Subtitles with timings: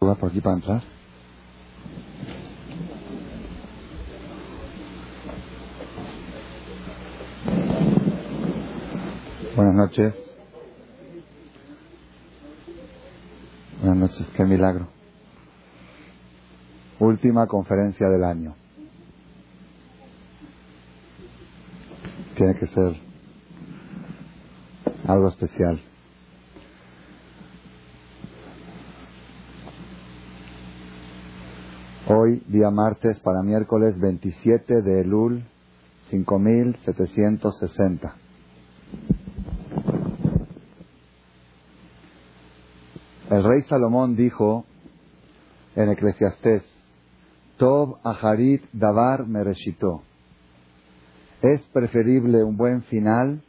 [0.00, 0.82] ¿Tú por aquí para entrar?
[9.54, 10.14] Buenas noches.
[13.82, 14.88] Buenas noches, qué milagro.
[16.98, 18.54] Última conferencia del año.
[22.38, 22.96] Tiene que ser
[25.06, 25.78] algo especial.
[32.22, 35.42] Hoy, día martes, para miércoles 27 de Elul
[36.10, 38.14] 5760.
[43.30, 44.66] El rey Salomón dijo
[45.74, 46.62] en Eclesiastés,
[47.56, 50.02] Tov Aharit Davar Mereshito.
[51.40, 53.42] Es preferible un buen final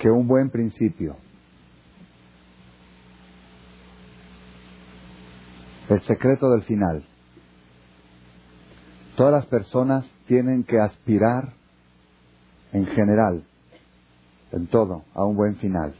[0.00, 1.14] que un buen principio.
[5.90, 7.04] El secreto del final.
[9.16, 11.52] Todas las personas tienen que aspirar,
[12.72, 13.42] en general,
[14.52, 15.92] en todo, a un buen final.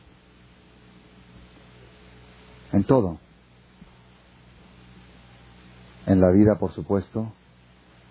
[2.73, 3.19] En todo.
[6.07, 7.33] En la vida, por supuesto.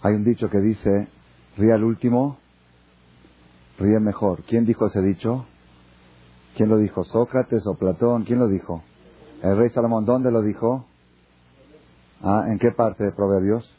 [0.02, 1.07] Hay un dicho que dice,
[1.55, 2.39] ríe al último,
[3.77, 4.44] ríe mejor.
[4.44, 5.45] ¿Quién dijo ese dicho?
[6.57, 7.05] ¿Quién lo dijo?
[7.05, 8.25] ¿Sócrates o Platón?
[8.25, 8.83] ¿Quién lo dijo?
[9.41, 10.88] El rey Salomón, ¿dónde lo dijo?
[12.22, 13.70] Ah, ¿En qué parte de Proverbios?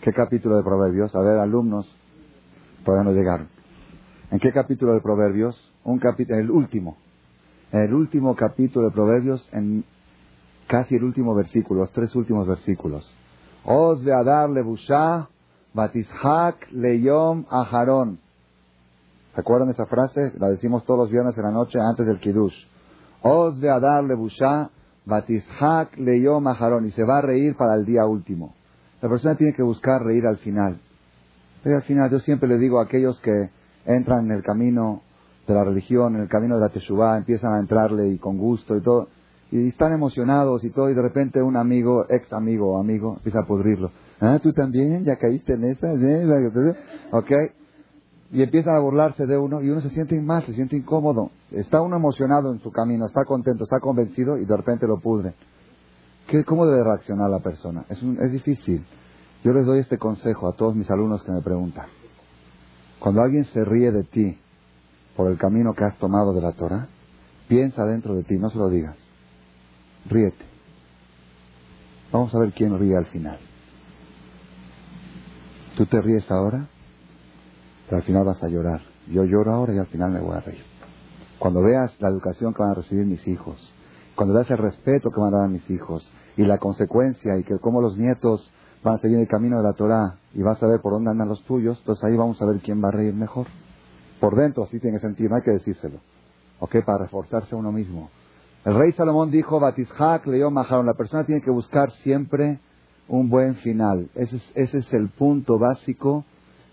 [0.00, 1.14] ¿Qué capítulo de Proverbios?
[1.14, 1.86] A ver, alumnos,
[2.84, 3.48] todavía no llegaron.
[4.32, 5.56] ¿En qué capítulo de Proverbios?
[5.84, 6.96] Un capítulo, el último.
[7.70, 9.84] El último capítulo de Proverbios, en
[10.66, 13.08] casi el último versículo, los tres últimos versículos.
[13.64, 15.28] Os de Adar Lebusha,
[15.72, 18.18] Batishak Leyom Aharon.
[19.34, 20.32] ¿Se acuerdan esa frase?
[20.38, 22.56] La decimos todos los viernes en la noche antes del Kiddush.
[23.22, 24.70] Os de Adar Lebusha,
[25.10, 28.54] Batishak leyó Maharón y se va a reír para el día último.
[29.02, 30.78] La persona tiene que buscar reír al final.
[31.62, 33.50] Pero al final yo siempre le digo a aquellos que
[33.84, 35.02] entran en el camino
[35.46, 38.76] de la religión, en el camino de la Teshuvah, empiezan a entrarle y con gusto
[38.76, 39.08] y todo,
[39.50, 43.40] y están emocionados y todo, y de repente un amigo, ex amigo o amigo, empieza
[43.40, 43.90] a pudrirlo.
[44.20, 45.88] Ah, tú también, ya caíste en esa,
[47.10, 47.32] ok.
[48.32, 51.30] Y empiezan a burlarse de uno y uno se siente mal, se siente incómodo.
[51.50, 55.34] Está uno emocionado en su camino, está contento, está convencido y de repente lo pudre.
[56.28, 57.84] ¿Qué, ¿Cómo debe reaccionar la persona?
[57.88, 58.84] Es, es difícil.
[59.42, 61.86] Yo les doy este consejo a todos mis alumnos que me preguntan.
[63.00, 64.38] Cuando alguien se ríe de ti
[65.16, 66.86] por el camino que has tomado de la Torah,
[67.48, 68.96] piensa dentro de ti, no se lo digas.
[70.08, 70.44] Ríete.
[72.12, 73.38] Vamos a ver quién ríe al final.
[75.76, 76.68] ¿Tú te ríes ahora?
[77.90, 78.80] Al final vas a llorar.
[79.08, 80.62] Yo lloro ahora y al final me voy a reír.
[81.38, 83.74] Cuando veas la educación que van a recibir mis hijos,
[84.14, 87.44] cuando veas el respeto que van a dar a mis hijos y la consecuencia y
[87.44, 88.50] que cómo los nietos
[88.84, 91.28] van a seguir el camino de la Torah y vas a ver por dónde andan
[91.28, 93.46] los tuyos, entonces ahí vamos a ver quién va a reír mejor.
[94.20, 95.98] Por dentro así tiene que sentir, no hay que decírselo.
[96.60, 96.76] ¿Ok?
[96.84, 98.10] Para reforzarse a uno mismo.
[98.64, 102.60] El rey Salomón dijo, Batishak leyó Maharon, la persona tiene que buscar siempre
[103.08, 104.10] un buen final.
[104.14, 106.24] Ese es, ese es el punto básico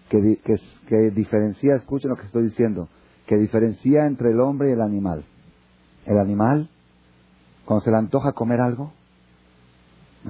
[0.09, 0.55] que, que,
[0.87, 2.87] que diferencia, escuchen lo que estoy diciendo,
[3.25, 5.25] que diferencia entre el hombre y el animal.
[6.05, 6.69] El animal,
[7.65, 8.93] cuando se le antoja comer algo,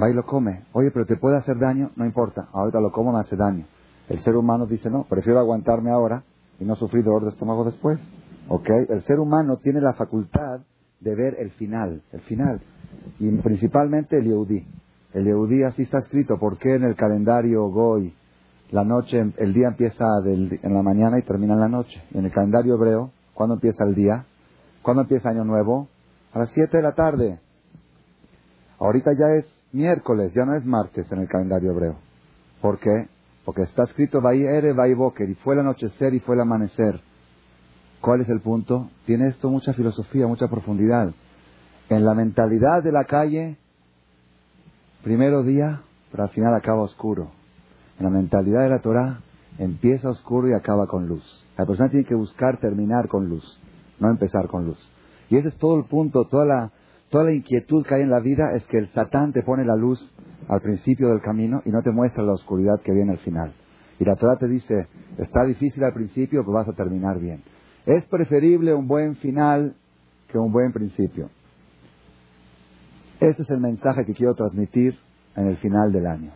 [0.02, 0.64] va y lo come.
[0.74, 3.66] Oye, pero te puede hacer daño, no importa, ahorita lo como me hace daño.
[4.10, 6.24] El ser humano dice, no, prefiero aguantarme ahora
[6.60, 8.00] y no sufrir dolor de estómago después.
[8.48, 8.70] ¿Ok?
[8.90, 10.62] El ser humano tiene la facultad
[11.02, 12.62] de ver el final, el final.
[13.20, 14.66] Y principalmente el Yehudí.
[15.14, 16.38] El Yehudí así está escrito.
[16.40, 18.14] ¿Por qué en el calendario Goy
[18.72, 22.02] la noche, el día empieza en la mañana y termina en la noche?
[22.14, 24.26] en el calendario hebreo, ¿cuándo empieza el día?
[24.82, 25.88] ¿Cuándo empieza Año Nuevo?
[26.34, 27.40] A las 7 de la tarde.
[28.80, 31.96] Ahorita ya es miércoles, ya no es martes en el calendario hebreo.
[32.62, 33.08] ¿Por qué?
[33.46, 37.00] Porque está escrito Vai Ere, Vai Boker, y fue el anochecer y fue el amanecer.
[38.02, 38.90] ¿Cuál es el punto?
[39.06, 41.14] Tiene esto mucha filosofía, mucha profundidad.
[41.90, 43.58] En la mentalidad de la calle,
[45.04, 45.81] primero día,
[46.12, 47.37] pero al final acaba oscuro.
[47.98, 49.22] En la mentalidad de la Torah,
[49.58, 51.24] empieza oscuro y acaba con luz.
[51.58, 53.60] La persona tiene que buscar terminar con luz,
[54.00, 54.78] no empezar con luz.
[55.30, 56.72] Y ese es todo el punto, toda la,
[57.10, 59.76] toda la inquietud que hay en la vida es que el Satán te pone la
[59.76, 60.00] luz
[60.48, 63.54] al principio del camino y no te muestra la oscuridad que viene al final.
[64.00, 67.42] Y la Torah te dice, está difícil al principio, pero vas a terminar bien.
[67.86, 69.76] Es preferible un buen final
[70.32, 71.30] que un buen principio.
[73.20, 74.96] Ese es el mensaje que quiero transmitir
[75.36, 76.32] en el final del año.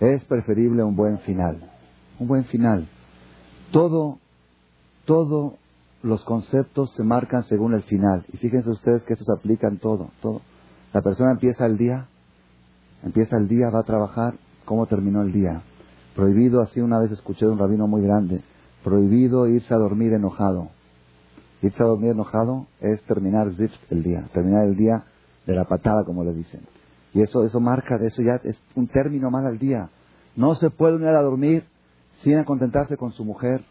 [0.00, 1.70] Es preferible un buen final.
[2.18, 2.88] Un buen final.
[3.70, 4.18] Todo,
[5.04, 5.54] todos
[6.02, 8.24] los conceptos se marcan según el final.
[8.32, 10.42] Y fíjense ustedes que eso se aplica en todo, todo.
[10.92, 12.06] La persona empieza el día,
[13.02, 15.62] empieza el día, va a trabajar, ¿cómo terminó el día?
[16.14, 18.42] Prohibido, así una vez escuché de un rabino muy grande,
[18.84, 20.68] prohibido irse a dormir enojado.
[21.62, 23.50] Irse a dormir enojado es terminar
[23.90, 25.04] el día, terminar el día
[25.46, 26.60] de la patada, como le dicen.
[27.14, 29.88] Y eso, eso marca, eso ya es un término mal al día.
[30.36, 31.64] No se puede unir a dormir
[32.22, 33.64] sin contentarse con su mujer.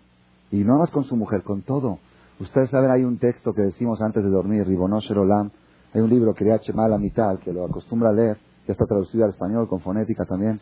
[0.49, 1.99] Y no más con su mujer, con todo.
[2.39, 5.51] Ustedes saben, hay un texto que decimos antes de dormir, Ribonosher Olam.
[5.93, 9.25] Hay un libro, que Mal la mitad, que lo acostumbra a leer, que está traducido
[9.25, 10.59] al español con fonética también.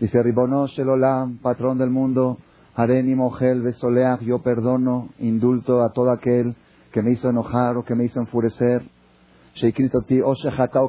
[0.00, 2.38] Dice, Ribonosher Olam, patrón del mundo,
[2.74, 6.54] Areni Mogel Besoleach, yo perdono, indulto a todo aquel
[6.92, 8.82] que me hizo enojar o que me hizo enfurecer.
[10.06, 10.34] Ti, o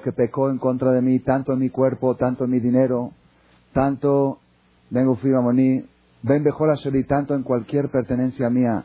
[0.04, 3.12] que pecó en contra de mí, tanto en mi cuerpo, tanto en mi dinero,
[3.74, 4.40] tanto,
[4.90, 5.84] vengo Fibamoni,
[6.24, 6.76] ven Bejola
[7.08, 8.84] tanto en cualquier pertenencia mía.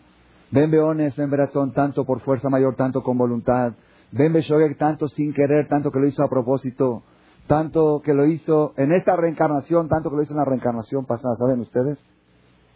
[0.50, 3.72] Ven Beones, ven Berazón, tanto por fuerza mayor, tanto con voluntad.
[4.12, 7.02] Ven Beshogek, tanto sin querer, tanto que lo hizo a propósito.
[7.46, 11.36] Tanto que lo hizo en esta reencarnación, tanto que lo hizo en la reencarnación pasada.
[11.36, 11.98] ¿Saben ustedes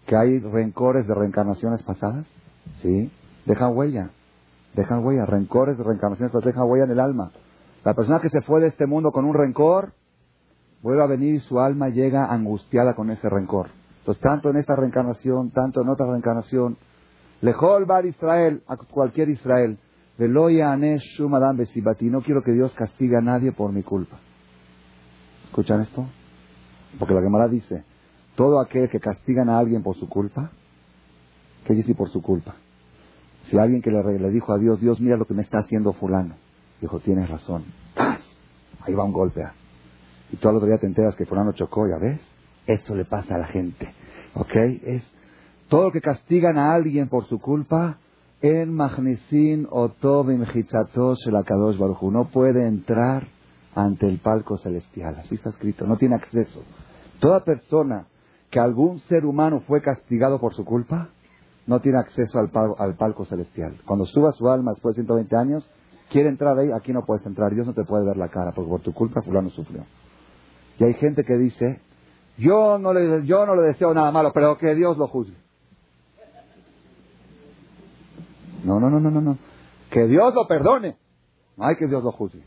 [0.06, 2.26] que hay rencores de reencarnaciones pasadas?
[2.82, 3.10] Sí.
[3.46, 4.10] Dejan huella.
[4.74, 5.26] Dejan huella.
[5.26, 7.32] Rencores reencarnaciones pasadas dejan huella en el alma.
[7.84, 9.92] La persona que se fue de este mundo con un rencor,
[10.82, 13.68] vuelve a venir y su alma llega angustiada con ese rencor.
[14.00, 16.76] Entonces, tanto en esta reencarnación, tanto en otra reencarnación,
[17.40, 19.78] Lejol bar Israel, a cualquier Israel,
[20.18, 24.18] Veloya anesh shumadam besibati, no quiero que Dios castigue a nadie por mi culpa.
[25.44, 26.06] ¿Escuchan esto?
[26.98, 27.84] Porque la Gemara dice,
[28.34, 30.50] todo aquel que castigan a alguien por su culpa,
[31.64, 32.56] ¿qué dice por su culpa?
[33.50, 36.34] Si alguien que le, dijo a Dios, Dios, mira lo que me está haciendo fulano,
[36.80, 37.64] dijo, tienes razón.
[38.80, 39.44] Ahí va un golpe.
[40.32, 42.20] Y tú al otro día te enteras que fulano chocó, ¿ya ves?
[42.66, 43.88] Eso le pasa a la gente.
[44.34, 44.54] ¿Ok?
[44.84, 45.10] Es
[45.68, 47.98] todo lo que castigan a alguien por su culpa,
[48.40, 52.10] en Magnesin o la Kadosh Baruchu.
[52.10, 53.26] No puede entrar
[53.74, 55.16] ante el palco celestial.
[55.16, 55.86] Así está escrito.
[55.86, 56.62] No tiene acceso.
[57.20, 58.06] Toda persona
[58.50, 61.10] que algún ser humano fue castigado por su culpa,
[61.68, 63.76] no tiene acceso al, al palco celestial.
[63.84, 65.70] Cuando suba su alma después de 120 años,
[66.10, 67.54] quiere entrar ahí, aquí no puedes entrar.
[67.54, 69.84] Dios no te puede ver la cara, porque por tu culpa fulano sufrió.
[70.78, 71.82] Y hay gente que dice,
[72.38, 75.36] yo no le, yo no le deseo nada malo, pero que Dios lo juzgue.
[78.64, 79.38] No, no, no, no, no, no.
[79.90, 80.96] Que Dios lo perdone.
[81.58, 82.44] No hay que Dios lo juzgue.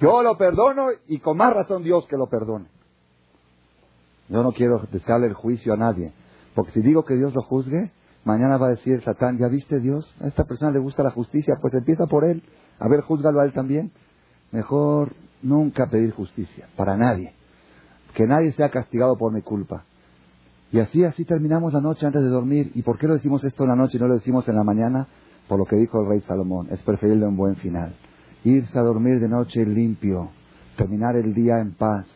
[0.00, 2.66] Yo lo perdono y con más razón Dios que lo perdone.
[4.28, 6.12] Yo no quiero desearle el juicio a nadie.
[6.54, 7.92] Porque si digo que Dios lo juzgue,
[8.24, 10.14] mañana va a decir Satán, ¿ya viste Dios?
[10.20, 12.42] A esta persona le gusta la justicia, pues empieza por él.
[12.78, 13.92] A ver, júzgalo a él también.
[14.52, 17.34] Mejor nunca pedir justicia, para nadie.
[18.14, 19.84] Que nadie sea castigado por mi culpa.
[20.72, 22.70] Y así, así terminamos la noche antes de dormir.
[22.74, 24.64] ¿Y por qué lo decimos esto en la noche y no lo decimos en la
[24.64, 25.08] mañana?
[25.50, 27.92] por lo que dijo el rey Salomón, es preferible un buen final.
[28.44, 30.30] Irse a dormir de noche limpio,
[30.76, 32.06] terminar el día en paz,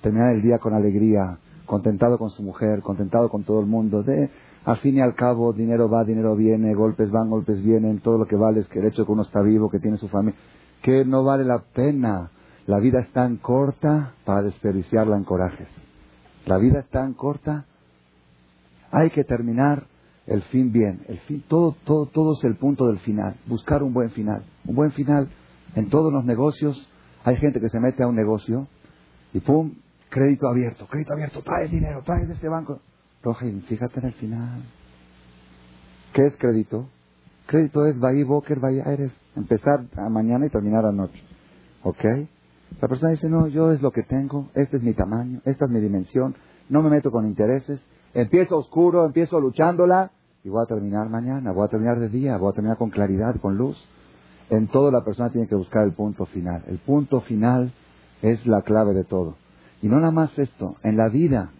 [0.00, 4.02] terminar el día con alegría, contentado con su mujer, contentado con todo el mundo.
[4.02, 4.28] De,
[4.64, 8.26] al fin y al cabo, dinero va, dinero viene, golpes van, golpes vienen, todo lo
[8.26, 10.38] que vale es que el hecho de que uno está vivo, que tiene su familia,
[10.82, 12.30] que no vale la pena.
[12.66, 15.68] La vida es tan corta para desperdiciarla en corajes.
[16.46, 17.66] La vida es tan corta,
[18.92, 19.84] hay que terminar
[20.26, 23.92] el fin bien, el fin, todo, todo, todo es el punto del final, buscar un
[23.92, 25.28] buen final, un buen final
[25.74, 26.88] en todos los negocios,
[27.24, 28.68] hay gente que se mete a un negocio
[29.32, 29.72] y pum,
[30.08, 32.80] crédito abierto, crédito abierto, trae dinero, trae de este banco.
[33.22, 34.62] Rojin, fíjate en el final.
[36.12, 36.88] ¿Qué es crédito?
[37.46, 41.22] Crédito es Bahí Boker, Bahí Eres, empezar a mañana y terminar anoche.
[41.82, 42.04] ¿Ok?
[42.80, 45.70] La persona dice, no, yo es lo que tengo, este es mi tamaño, esta es
[45.70, 46.34] mi dimensión,
[46.68, 47.80] no me meto con intereses,
[48.14, 50.10] Empiezo oscuro, empiezo luchándola
[50.44, 53.36] y voy a terminar mañana, voy a terminar de día, voy a terminar con claridad,
[53.40, 53.76] con luz.
[54.50, 56.62] En todo la persona tiene que buscar el punto final.
[56.66, 57.72] El punto final
[58.20, 59.36] es la clave de todo.
[59.80, 61.52] Y no nada más esto, en la vida,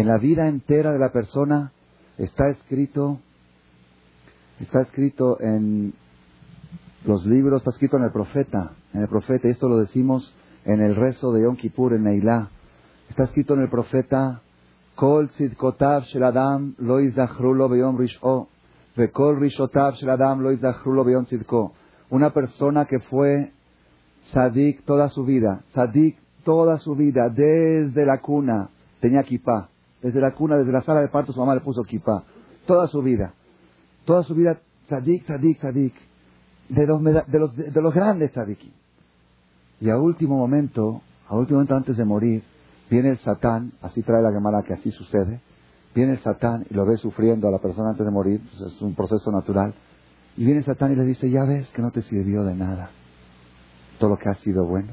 [0.00, 1.72] en la vida entera de la persona
[2.16, 3.20] está escrito,
[4.58, 5.92] está escrito en
[7.04, 10.80] los libros, está escrito en el profeta, en el profeta, y esto lo decimos en
[10.80, 12.48] el rezo de Yom Kippur en Neilá.
[13.10, 14.40] Está escrito en el profeta,
[14.94, 18.48] Kol tzidkotav shel adam lo izachru lo beyom rish'o,
[18.96, 21.74] vekol rishotav shel adam lo izachru lo beyom tzidko.
[22.08, 23.52] Una persona que fue
[24.32, 29.69] sadik toda su vida, sadik toda su vida, desde la cuna, tenía kipá
[30.02, 32.24] desde la cuna, desde la sala de parto su mamá le puso kipá,
[32.66, 33.34] toda su vida,
[34.04, 35.94] toda su vida, sadik, sadik, sadik,
[36.68, 38.72] de los, de grandes sadikim.
[39.80, 42.42] Y a último momento, a último momento antes de morir,
[42.90, 45.40] Viene el Satán, así trae la Gemara que así sucede.
[45.94, 48.82] Viene el Satán y lo ve sufriendo a la persona antes de morir, pues es
[48.82, 49.72] un proceso natural.
[50.36, 52.90] Y viene el Satán y le dice, ya ves que no te sirvió de nada
[54.00, 54.92] todo lo que ha sido bueno.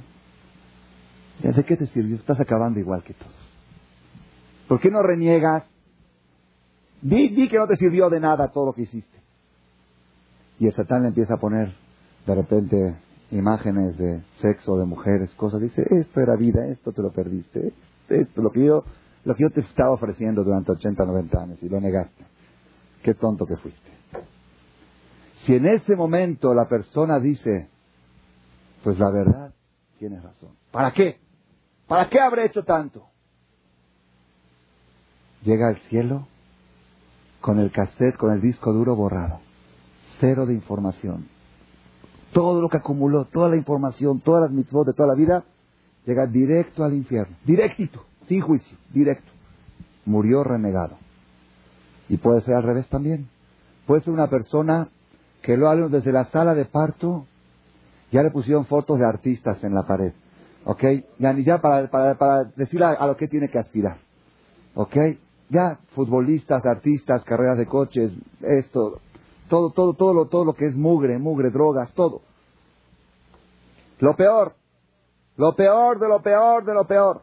[1.42, 2.18] ¿De qué te sirvió?
[2.18, 3.47] Estás acabando igual que todos.
[4.68, 5.64] ¿Por qué no reniegas?
[7.02, 9.18] Di, di que no te sirvió de nada todo lo que hiciste.
[10.60, 11.74] Y el Satán le empieza a poner
[12.26, 12.98] de repente
[13.32, 15.62] imágenes de sexo, de mujeres, cosas.
[15.62, 17.74] Dice, esto era vida, esto te lo perdiste,
[18.10, 18.84] esto, lo que yo,
[19.26, 22.26] lo que yo te estaba ofreciendo durante 80, 90 años y lo negaste.
[23.04, 23.92] Qué tonto que fuiste.
[25.46, 27.70] Si en ese momento la persona dice,
[28.84, 29.54] pues la verdad,
[30.00, 30.52] tienes razón.
[30.72, 31.20] ¿Para qué?
[31.88, 33.08] ¿Para qué habré hecho tanto?
[35.44, 36.28] Llega al cielo
[37.42, 39.40] con el cassette, con el disco duro borrado.
[40.20, 41.28] Cero de información.
[42.34, 45.46] Todo lo que acumuló, toda la información, todas las mitzvot de toda la vida,
[46.06, 47.36] llega directo al infierno.
[47.46, 49.32] Directito, sin juicio, directo.
[50.06, 50.98] Murió renegado.
[52.10, 53.30] Y puede ser al revés también.
[53.86, 54.90] Puede ser una persona
[55.42, 57.26] que lo hagan desde la sala de parto,
[58.12, 60.14] ya le pusieron fotos de artistas en la pared.
[60.66, 60.84] ¿Ok?
[61.20, 63.98] Ya, ya para, para, para decir a, lo que tiene que aspirar.
[64.76, 64.96] ¿Ok?
[65.50, 68.12] Ya futbolistas, artistas, carreras de coches,
[68.42, 69.00] esto,
[69.50, 72.22] todo, todo, todo lo, todo lo que es mugre, mugre, drogas, todo.
[74.00, 74.54] Lo peor,
[75.38, 77.22] lo peor de lo peor de lo peor.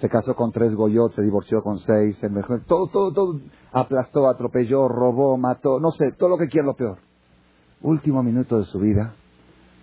[0.00, 3.40] Se casó con tres goyots, se divorció con seis, se mejor, todo, todo, todo,
[3.72, 6.98] aplastó, atropelló, robó, mató, no sé, todo lo que quiera lo peor.
[7.82, 9.14] Último minuto de su vida,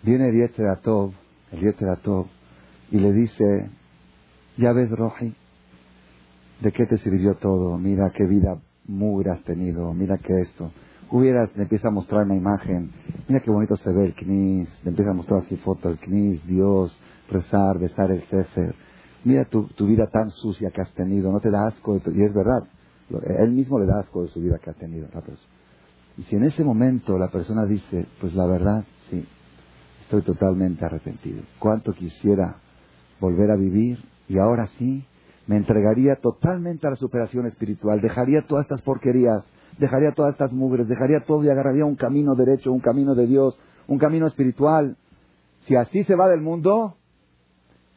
[0.02, 1.12] viene el Atov,
[1.52, 2.26] el Atov,
[2.90, 3.70] y le dice,
[4.58, 5.36] ya ves, Roji,
[6.62, 7.78] ¿de qué te sirvió todo?
[7.78, 10.72] Mira qué vida mugre has tenido, mira que esto.
[11.12, 12.92] Hubieras, le empieza a mostrar una imagen,
[13.28, 16.46] mira qué bonito se ve el knis, le empieza a mostrar así foto del knis,
[16.46, 16.98] Dios,
[17.30, 18.76] rezar, besar el Sefer.
[19.24, 22.34] Mira tu, tu, vida tan sucia que has tenido, no te da asco, y es
[22.34, 22.64] verdad,
[23.40, 25.52] él mismo le da asco de su vida que ha tenido la persona.
[26.18, 29.26] Y si en ese momento la persona dice, pues la verdad, sí,
[30.02, 31.42] estoy totalmente arrepentido.
[31.60, 32.58] Cuánto quisiera
[33.20, 35.06] volver a vivir y ahora sí
[35.48, 39.46] me entregaría totalmente a la superación espiritual, dejaría todas estas porquerías,
[39.80, 43.58] dejaría todas estas mugres, dejaría todo y agarraría un camino derecho, un camino de Dios,
[43.88, 44.98] un camino espiritual.
[45.62, 46.96] Si así se va del mundo,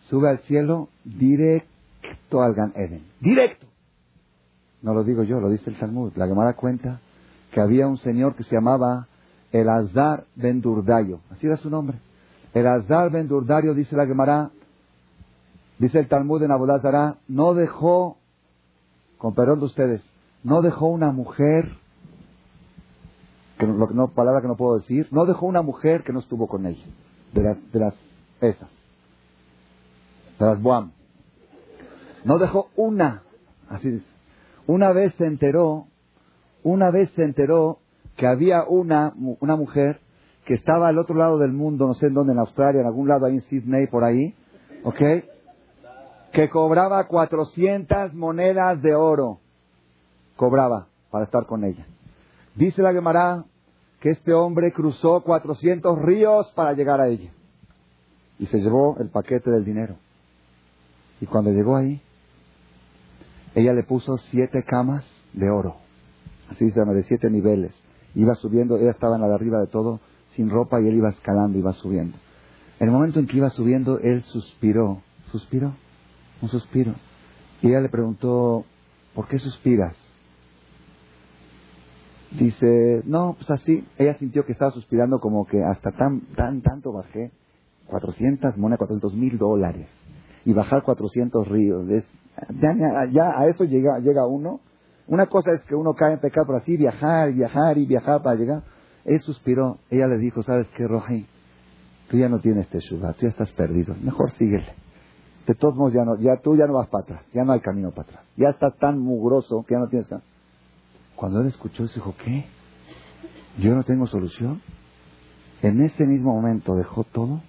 [0.08, 3.02] sube al cielo directo al Gan Eden.
[3.20, 3.66] Directo.
[4.82, 6.12] No lo digo yo, lo dice el Talmud.
[6.16, 7.00] La Gemara cuenta
[7.52, 9.08] que había un señor que se llamaba
[9.52, 11.20] el Azar Ben Durdayo.
[11.30, 11.98] Así era su nombre.
[12.54, 14.50] El Azar Ben Durdayo, dice la Gemara,
[15.80, 18.18] dice el Talmud en Abodazara, no dejó,
[19.18, 20.02] con perdón de ustedes,
[20.44, 21.72] no dejó una mujer,
[23.58, 26.66] que no, palabra que no puedo decir, no dejó una mujer que no estuvo con
[26.66, 26.84] ella,
[27.32, 27.94] de las, de las
[28.42, 28.68] esas,
[30.38, 30.92] de las Buam.
[32.24, 33.22] No dejó una,
[33.68, 34.06] así dice.
[34.66, 35.86] Una vez se enteró,
[36.62, 37.78] una vez se enteró
[38.18, 40.00] que había una, una mujer
[40.44, 43.08] que estaba al otro lado del mundo, no sé en dónde, en Australia, en algún
[43.08, 44.34] lado ahí en Sydney, por ahí,
[44.84, 45.00] ¿ok?
[46.32, 49.40] Que cobraba 400 monedas de oro.
[50.36, 51.86] Cobraba para estar con ella.
[52.54, 53.44] Dice la Gemara
[54.00, 57.30] que este hombre cruzó 400 ríos para llegar a ella.
[58.38, 59.96] Y se llevó el paquete del dinero.
[61.20, 62.00] Y cuando llegó ahí,
[63.54, 65.76] ella le puso siete camas de oro,
[66.50, 67.72] así llama, de siete niveles.
[68.14, 70.00] Iba subiendo, ella estaba en la de arriba de todo,
[70.34, 72.16] sin ropa, y él iba escalando, iba subiendo.
[72.78, 75.74] En el momento en que iba subiendo, él suspiró, suspiró,
[76.42, 76.94] un suspiro.
[77.62, 78.64] Y ella le preguntó,
[79.14, 79.96] ¿por qué suspiras?
[82.30, 83.84] Dice, no, pues así.
[83.98, 87.32] Ella sintió que estaba suspirando como que hasta tan, tan, tanto bajé.
[87.86, 89.88] 400 monedas, 400 mil dólares.
[90.44, 91.88] Y bajar 400 ríos.
[91.90, 92.06] Es,
[93.12, 94.60] ya, a eso llega, llega uno.
[95.08, 98.36] Una cosa es que uno cae en pecado, pero así viajar, viajar y viajar para
[98.36, 98.62] llegar.
[99.04, 99.78] Él suspiró.
[99.90, 101.26] Ella le dijo, ¿sabes qué, Roji?
[102.08, 103.94] Tú ya no tienes teshuva, tú ya estás perdido.
[104.00, 104.79] Mejor síguele.
[105.50, 107.26] De todos modos, ya, no, ya tú ya no vas para atrás.
[107.34, 108.24] Ya no hay camino para atrás.
[108.36, 110.24] Ya está tan mugroso que ya no tienes camino.
[111.16, 112.46] Cuando él escuchó, se dijo, ¿qué?
[113.58, 114.62] ¿Yo no tengo solución?
[115.60, 117.40] En ese mismo momento dejó todo,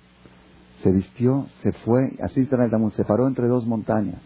[0.81, 4.19] se vistió, se fue, así está en se paró entre dos montañas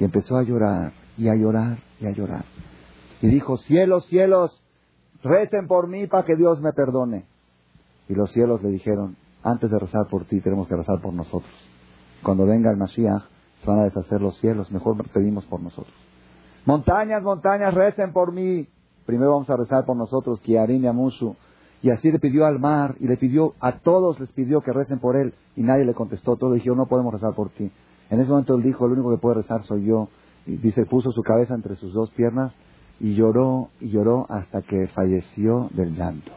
[0.00, 2.46] y empezó a llorar y a llorar y a llorar.
[3.20, 4.64] Y dijo, cielos, cielos,
[5.22, 7.26] recen por mí para que Dios me perdone.
[8.08, 11.52] Y los cielos le dijeron, antes de rezar por ti, tenemos que rezar por nosotros.
[12.22, 13.22] Cuando venga el Mashiach,
[13.62, 15.94] se van a deshacer los cielos, mejor pedimos por nosotros.
[16.64, 18.68] Montañas, montañas, recen por mí.
[19.06, 21.34] Primero vamos a rezar por nosotros, Kiarim y Amusu.
[21.80, 24.98] Y así le pidió al mar y le pidió, a todos les pidió que recen
[24.98, 25.32] por él.
[25.56, 27.70] Y nadie le contestó, todos dijeron, no podemos rezar por ti.
[28.10, 30.08] En ese momento él dijo, el único que puede rezar soy yo.
[30.46, 32.54] Y dice, puso su cabeza entre sus dos piernas
[33.00, 36.32] y lloró y lloró hasta que falleció del llanto.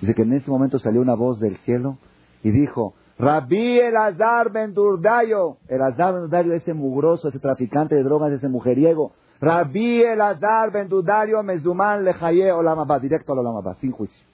[0.00, 1.98] Dice que en ese momento salió una voz del cielo
[2.42, 5.58] y dijo, Rabí Elazar Ben Durdayo.
[5.68, 9.12] Elazar Ben Durdayo, ese mugroso, ese traficante de drogas, ese mujeriego.
[9.40, 12.98] Rabí Elazar Ben Durdayo Mezuman Lejaye Olamabá.
[12.98, 14.26] Directo al Olamabá, sin juicio.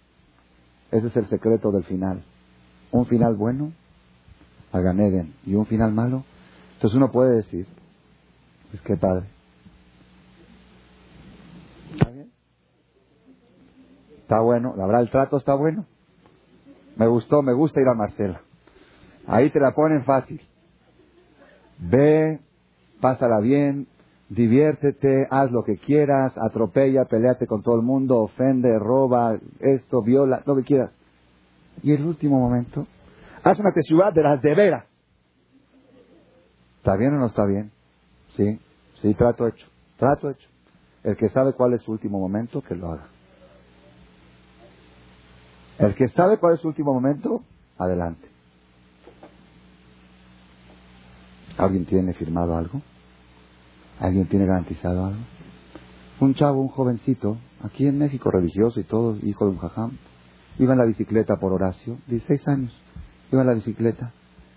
[0.90, 2.24] Ese es el secreto del final.
[2.90, 3.72] Un final bueno,
[4.72, 6.24] a Ganeden, y un final malo.
[6.76, 7.66] Entonces uno puede decir,
[8.70, 9.26] pues qué padre.
[11.92, 12.30] ¿Está bien?
[14.22, 15.84] Está bueno, la verdad el trato está bueno.
[16.96, 18.40] Me gustó, me gusta ir a Marcela.
[19.28, 20.40] Ahí te la ponen fácil.
[21.78, 22.40] Ve,
[23.00, 23.86] pásala bien,
[24.30, 30.42] diviértete, haz lo que quieras, atropella, peleate con todo el mundo, ofende, roba, esto, viola,
[30.46, 30.92] lo que quieras.
[31.82, 32.86] Y el último momento,
[33.44, 34.86] haz una teshuva de las de veras.
[36.78, 37.70] ¿Está bien o no está bien?
[38.30, 38.58] Sí,
[39.02, 39.66] sí, trato hecho,
[39.98, 40.48] trato hecho.
[41.04, 43.08] El que sabe cuál es su último momento, que lo haga.
[45.78, 47.42] El que sabe cuál es su último momento,
[47.76, 48.37] adelante.
[51.58, 52.80] ¿Alguien tiene firmado algo?
[53.98, 55.20] ¿Alguien tiene garantizado algo?
[56.20, 59.90] Un chavo, un jovencito, aquí en México, religioso y todo, hijo de un jajam,
[60.58, 62.82] iba en la bicicleta por Horacio, 16 años,
[63.32, 64.12] iba en la bicicleta,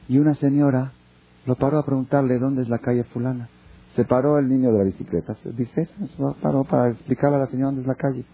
[0.08, 0.92] y una señora
[1.48, 3.50] lo paró a preguntarle dónde es la calle fulana.
[3.96, 7.68] Se paró el niño de la bicicleta, 16 años, paró para explicarle a la señora
[7.68, 8.26] dónde es la calle.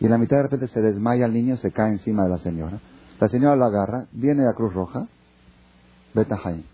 [0.00, 2.38] Y en la mitad de repente se desmaya el niño, se cae encima de la
[2.38, 2.80] señora.
[3.20, 5.06] La señora lo agarra, viene a Cruz Roja,
[6.14, 6.71] Beta Jaime.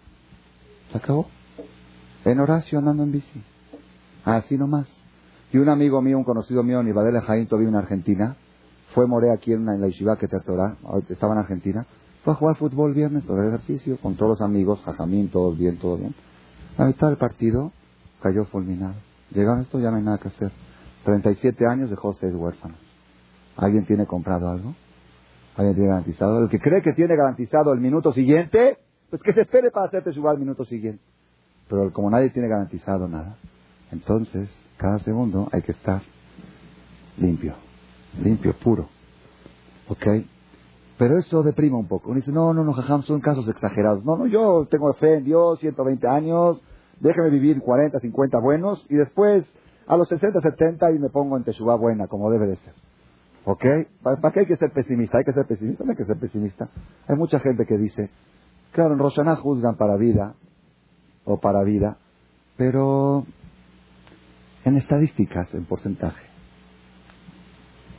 [0.90, 1.26] Se acabó.
[2.24, 3.42] En Horacio andando en bici.
[4.24, 4.86] Así nomás.
[5.52, 8.36] Y un amigo mío, un conocido mío, Nivadele Jaime, todavía en Argentina,
[8.94, 11.86] fue moré aquí en, la yeshiva que estaba en Argentina,
[12.24, 15.78] fue a jugar fútbol viernes, todo el ejercicio, con todos los amigos, jajamín, todos bien,
[15.78, 16.14] todo bien.
[16.76, 17.72] La mitad del partido
[18.20, 18.94] cayó fulminado.
[19.30, 20.50] Llegaron esto, ya no hay nada que hacer.
[21.04, 22.78] 37 años dejó seis huérfanos.
[23.56, 24.74] ¿Alguien tiene comprado algo?
[25.56, 26.38] ¿Alguien tiene garantizado?
[26.40, 28.78] El que cree que tiene garantizado el minuto siguiente,
[29.10, 31.02] pues que se espere para hacerte subir al minuto siguiente.
[31.68, 33.36] Pero como nadie tiene garantizado nada,
[33.92, 36.02] entonces cada segundo hay que estar
[37.18, 37.54] limpio,
[38.22, 38.88] limpio, puro.
[39.88, 40.06] ¿Ok?
[40.98, 42.10] Pero eso deprima un poco.
[42.10, 44.04] Uno dice, no, no, no, jajam, son casos exagerados.
[44.04, 46.60] No, no, yo tengo fe en Dios, 120 años,
[47.00, 49.44] déjame vivir 40, 50 buenos y después
[49.86, 52.74] a los 60, 70 y me pongo en Teshuvah buena, como debe de ser.
[53.44, 53.64] ¿Ok?
[54.02, 55.18] ¿Para, qué hay que ser pesimista?
[55.18, 56.68] Hay que ser pesimista, no hay que ser pesimista.
[57.06, 58.10] Hay mucha gente que dice,
[58.72, 60.34] Claro, en Roshaná juzgan para vida
[61.24, 61.98] o para vida,
[62.56, 63.24] pero
[64.64, 66.26] en estadísticas, en porcentaje.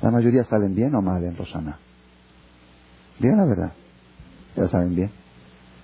[0.01, 1.79] La mayoría salen bien o mal en Roshaná.
[3.19, 3.73] Bien, la verdad.
[4.55, 5.11] Ya saben bien.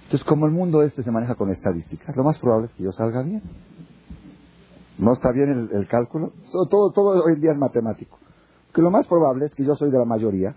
[0.06, 2.92] Entonces, como el mundo este se maneja con estadísticas, lo más probable es que yo
[2.92, 3.42] salga bien.
[4.98, 6.32] ¿No está bien el, cálculo?
[6.70, 8.18] Todo, todo hoy en día es matemático.
[8.74, 10.56] Que lo más probable es que yo soy de la mayoría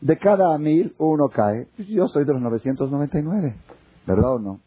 [0.00, 1.68] de cada mil uno cae.
[1.78, 3.56] Yo soy de los 999.
[4.06, 4.60] ¿Verdad o no?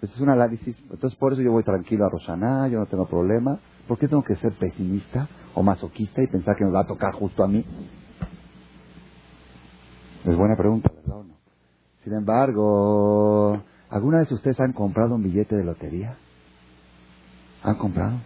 [0.00, 0.76] Pues es un análisis.
[0.90, 3.58] Entonces por eso yo voy tranquilo a Roshaná, yo no tengo problema.
[3.86, 7.12] ¿Por qué tengo que ser pesimista o masoquista y pensar que me va a tocar
[7.14, 7.64] justo a mí?
[10.24, 11.34] Es buena pregunta, ¿verdad o no?
[12.04, 16.16] Sin embargo, ¿alguna vez ustedes han comprado un billete de lotería?
[17.62, 18.18] ¿Han comprado?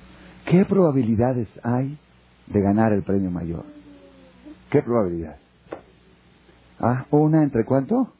[0.46, 1.98] ¿Qué probabilidades hay
[2.46, 3.64] de ganar el premio mayor?
[4.70, 5.45] ¿Qué probabilidades?
[6.78, 8.12] Ah, una entre cuánto?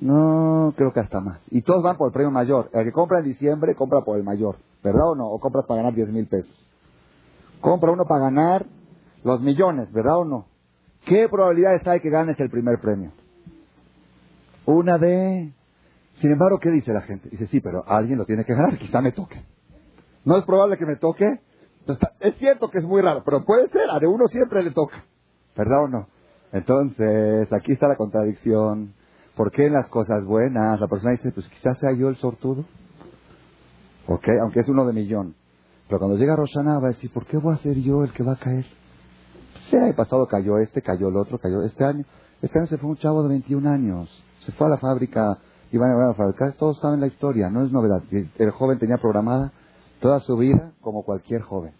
[0.00, 1.40] No, creo que hasta más.
[1.50, 2.70] Y todos van por el premio mayor.
[2.72, 4.56] El que compra en diciembre, compra por el mayor.
[4.82, 5.28] ¿Verdad o no?
[5.28, 6.54] O compras para ganar 10 mil pesos.
[7.60, 8.66] Compra uno para ganar
[9.24, 10.46] los millones, ¿verdad o no?
[11.04, 13.10] ¿Qué probabilidades hay que ganes el primer premio?
[14.66, 15.52] Una de...
[16.20, 17.28] Sin embargo, ¿qué dice la gente?
[17.30, 19.42] Dice, sí, pero alguien lo tiene que ganar, quizá me toque.
[20.24, 21.24] ¿No es probable que me toque?
[22.20, 25.04] Es cierto que es muy raro, pero puede ser, a de uno siempre le toca.
[25.56, 26.06] ¿Verdad o no?
[26.52, 28.94] Entonces, aquí está la contradicción.
[29.36, 32.64] ¿Por qué en las cosas buenas la persona dice, pues quizás sea yo el sortudo?
[34.06, 34.28] ¿Ok?
[34.42, 35.34] Aunque es uno de millón.
[35.86, 38.22] Pero cuando llega Rosana va a decir, ¿por qué voy a ser yo el que
[38.22, 38.66] va a caer?
[39.70, 42.04] Sí, el pasado cayó este, cayó el otro, cayó este año.
[42.42, 44.24] Este año se fue un chavo de 21 años.
[44.44, 45.38] Se fue a la fábrica,
[45.72, 46.52] iban a, a fabricar.
[46.54, 48.02] Todos saben la historia, no es novedad.
[48.10, 49.52] El joven tenía programada
[50.00, 51.72] toda su vida como cualquier joven.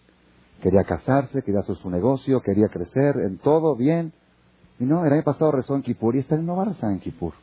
[0.61, 4.13] Quería casarse, quería hacer su negocio, quería crecer en todo bien.
[4.79, 6.91] Y no, el año pasado rezó en Kipur y este año no va a rezar
[6.91, 7.33] en Kipur.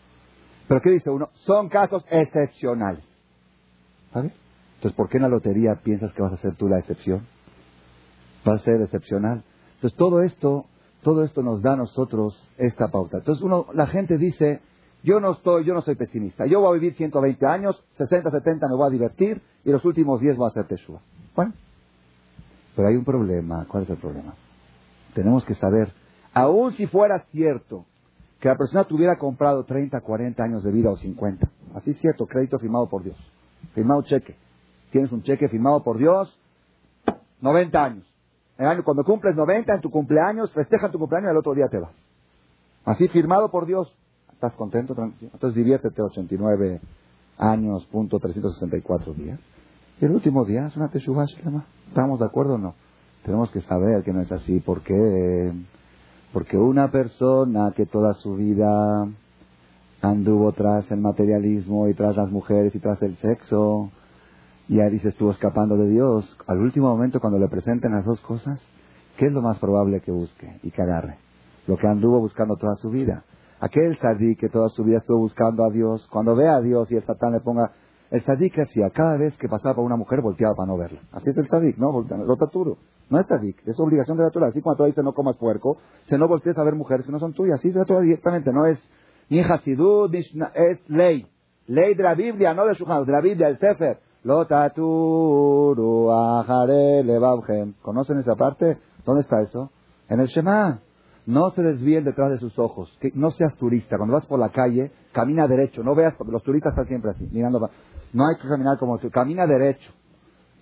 [0.69, 1.29] Pero ¿qué dice uno?
[1.35, 3.05] Son casos excepcionales.
[4.13, 4.33] ¿Sabes?
[4.77, 7.27] Entonces, ¿por qué en la lotería piensas que vas a ser tú la excepción?
[8.47, 9.43] Va a ser excepcional.
[9.75, 10.67] Entonces, todo esto,
[11.03, 13.19] todo esto nos da a nosotros esta pauta.
[13.19, 14.61] Entonces, uno, la gente dice,
[15.03, 16.47] yo no estoy, yo no soy pesimista.
[16.47, 20.21] Yo voy a vivir 120 años, 60, 70 me voy a divertir y los últimos
[20.21, 21.01] 10 voy a hacer Teshua.
[21.35, 21.53] Bueno,
[22.75, 23.67] pero hay un problema.
[23.69, 24.35] ¿Cuál es el problema?
[25.15, 25.93] Tenemos que saber
[26.37, 27.87] Aún si fuera cierto
[28.41, 31.49] que la persona tuviera comprado 30, 40 años de vida o 50.
[31.73, 33.17] Así es cierto, crédito firmado por Dios.
[33.73, 34.37] Firmado cheque.
[34.91, 36.39] Tienes un cheque firmado por Dios,
[37.41, 38.05] 90 años.
[38.59, 41.69] El año, cuando cumples 90 en tu cumpleaños, festeja tu cumpleaños y el otro día
[41.69, 41.95] te vas.
[42.85, 43.91] Así firmado por Dios.
[44.31, 44.95] ¿Estás contento?
[44.95, 45.31] Tranquilo.
[45.33, 46.83] Entonces diviértete 89
[47.39, 49.41] años, punto 364 días.
[50.03, 51.25] Y el último día es una teshuva
[51.89, 52.75] ¿Estamos de acuerdo o no?
[53.25, 54.61] Tenemos que saber que no es así.
[54.61, 55.53] ¿Por qué?
[56.37, 59.09] Porque una persona que toda su vida
[60.03, 63.91] anduvo tras el materialismo y tras las mujeres y tras el sexo,
[64.69, 68.21] y ahí se estuvo escapando de Dios, al último momento cuando le presenten las dos
[68.21, 68.61] cosas,
[69.17, 71.17] ¿qué es lo más probable que busque y que agarre?
[71.67, 73.25] Lo que anduvo buscando toda su vida.
[73.59, 76.97] Aquel sadí que toda su vida estuvo buscando a Dios, cuando ve a Dios y
[76.97, 77.73] el satán le ponga...
[78.11, 81.01] El sadí que hacía, cada vez que pasaba por una mujer volteaba para no verla.
[81.13, 82.03] Así es el sadí, ¿no?
[82.03, 82.77] Rotaturo.
[83.09, 84.49] No es sadí, es obligación de la Torah.
[84.49, 87.21] Así cuando tú dice no comas puerco, se no voltees a ver mujeres que no
[87.21, 87.59] son tuyas.
[87.59, 88.79] Así es la Torah directamente, no es
[89.29, 91.27] ni Hasidut, ni es ley.
[91.67, 93.99] Ley de la Biblia, no de Shulchan, de la Biblia, el Sefer.
[94.25, 97.05] Lotaturu ajare
[97.81, 98.79] ¿Conocen esa parte?
[99.05, 99.71] ¿Dónde está eso?
[100.09, 100.81] En el Shema.
[101.27, 102.97] No se desvíen detrás de sus ojos.
[103.01, 103.97] Que no seas turista.
[103.97, 105.83] Cuando vas por la calle, camina derecho.
[105.83, 107.69] No veas, los turistas están siempre así, mirando.
[108.13, 108.99] No hay que caminar como.
[109.11, 109.93] Camina derecho.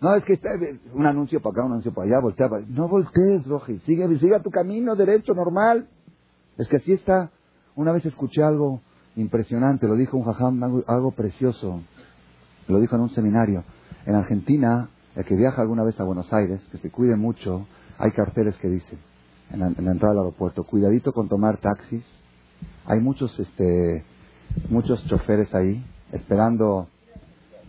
[0.01, 0.51] No, es que está
[0.93, 3.79] un anuncio para acá, un anuncio para allá, voltea para No voltees, Roji.
[3.81, 5.89] Sigue, sigue tu camino derecho, normal.
[6.59, 7.31] Es que así está.
[7.77, 8.81] Una vez escuché algo
[9.17, 11.81] impresionante, lo dijo un jajam, algo, precioso.
[12.69, 13.65] Lo dijo en un seminario.
[14.07, 17.67] En Argentina, el que viaja alguna vez a Buenos Aires, que se cuide mucho,
[17.99, 18.99] hay carteles que dicen,
[19.51, 20.65] en la, entrada al aeropuerto.
[20.65, 22.05] Cuidadito con tomar taxis.
[22.87, 24.05] Hay muchos, este,
[24.69, 26.89] muchos choferes ahí esperando,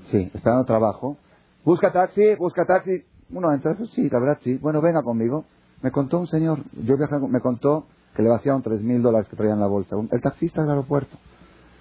[0.05, 1.17] sí, esperando trabajo.
[1.65, 3.03] Busca taxi, busca taxi.
[3.31, 4.57] Uno entra, pues sí, la verdad sí.
[4.59, 5.45] Bueno, venga conmigo.
[5.81, 9.35] Me contó un señor, yo viajé, me contó que le vaciaron tres mil dólares que
[9.35, 9.95] traían en la bolsa.
[10.11, 11.17] El taxista del aeropuerto.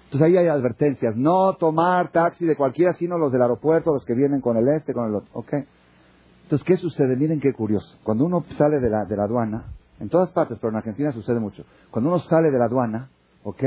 [0.05, 1.15] Entonces ahí hay advertencias.
[1.15, 4.91] No tomar taxi de cualquiera, sino los del aeropuerto, los que vienen con el este,
[4.91, 5.29] con el otro.
[5.33, 5.53] ¿Ok?
[6.43, 7.15] Entonces, ¿qué sucede?
[7.15, 7.97] Miren qué curioso.
[8.03, 9.65] Cuando uno sale de la, de la aduana,
[9.99, 11.63] en todas partes, pero en Argentina sucede mucho.
[11.89, 13.09] Cuando uno sale de la aduana,
[13.43, 13.63] ¿ok?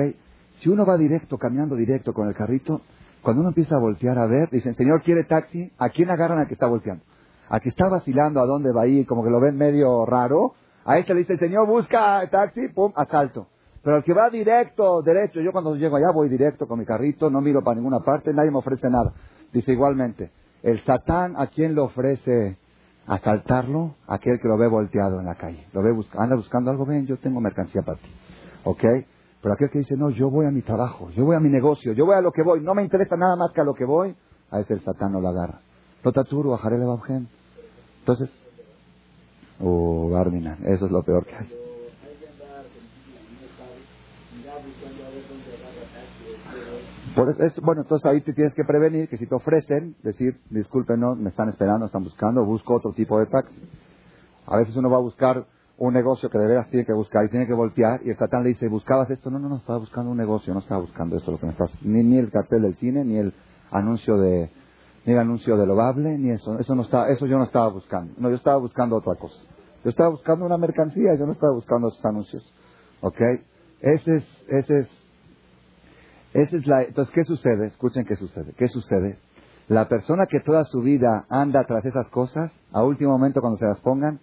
[0.58, 2.80] Si uno va directo, caminando directo con el carrito,
[3.28, 5.70] cuando uno empieza a voltear a ver, dicen, señor, ¿quiere taxi?
[5.76, 7.04] ¿A quién agarran al que está volteando?
[7.50, 10.54] A que está vacilando a dónde va a ir, como que lo ven medio raro.
[10.86, 13.48] A este le dice, señor, busca taxi, pum, asalto.
[13.82, 17.28] Pero el que va directo, derecho, yo cuando llego allá voy directo con mi carrito,
[17.28, 19.12] no miro para ninguna parte, nadie me ofrece nada.
[19.52, 20.30] Dice igualmente,
[20.62, 22.56] el Satán, ¿a quién le ofrece
[23.06, 25.66] asaltarlo aquel que lo ve volteado en la calle.
[25.74, 28.08] Lo ve anda buscando algo, ven, yo tengo mercancía para ti.
[28.64, 28.84] ¿Ok?
[29.42, 31.92] Pero aquel que dice, no, yo voy a mi trabajo, yo voy a mi negocio,
[31.92, 33.84] yo voy a lo que voy, no me interesa nada más que a lo que
[33.84, 34.14] voy,
[34.50, 35.60] a ese el satán no lo agarra.
[36.02, 37.28] Lotaturu, ajarele babgen.
[38.00, 38.30] Entonces,
[39.60, 41.58] oh, Barmina, eso es lo peor que hay.
[47.62, 51.30] bueno, entonces ahí te tienes que prevenir que si te ofrecen, decir, disculpen, no, me
[51.30, 53.60] están esperando, están buscando, busco otro tipo de taxi.
[54.46, 55.44] A veces uno va a buscar
[55.78, 58.42] un negocio que de veras tiene que buscar y tiene que voltear y el satán
[58.42, 59.30] le dice, ¿buscabas esto?
[59.30, 61.70] No, no, no, estaba buscando un negocio, no estaba buscando esto, lo que me estás,
[61.82, 63.32] ni, ni el cartel del cine, ni el
[63.70, 64.50] anuncio de,
[65.06, 68.12] ni el anuncio de Loable, ni eso, eso no estaba, eso yo no estaba buscando.
[68.18, 69.36] No, yo estaba buscando otra cosa.
[69.84, 72.54] Yo estaba buscando una mercancía, yo no estaba buscando esos anuncios.
[73.00, 73.20] ¿Ok?
[73.80, 74.88] Ese es, ese es
[76.32, 77.66] esa es la, entonces, ¿qué sucede?
[77.66, 78.52] Escuchen qué sucede.
[78.56, 79.18] ¿Qué sucede?
[79.68, 83.66] La persona que toda su vida anda tras esas cosas, a último momento cuando se
[83.66, 84.20] las pongan,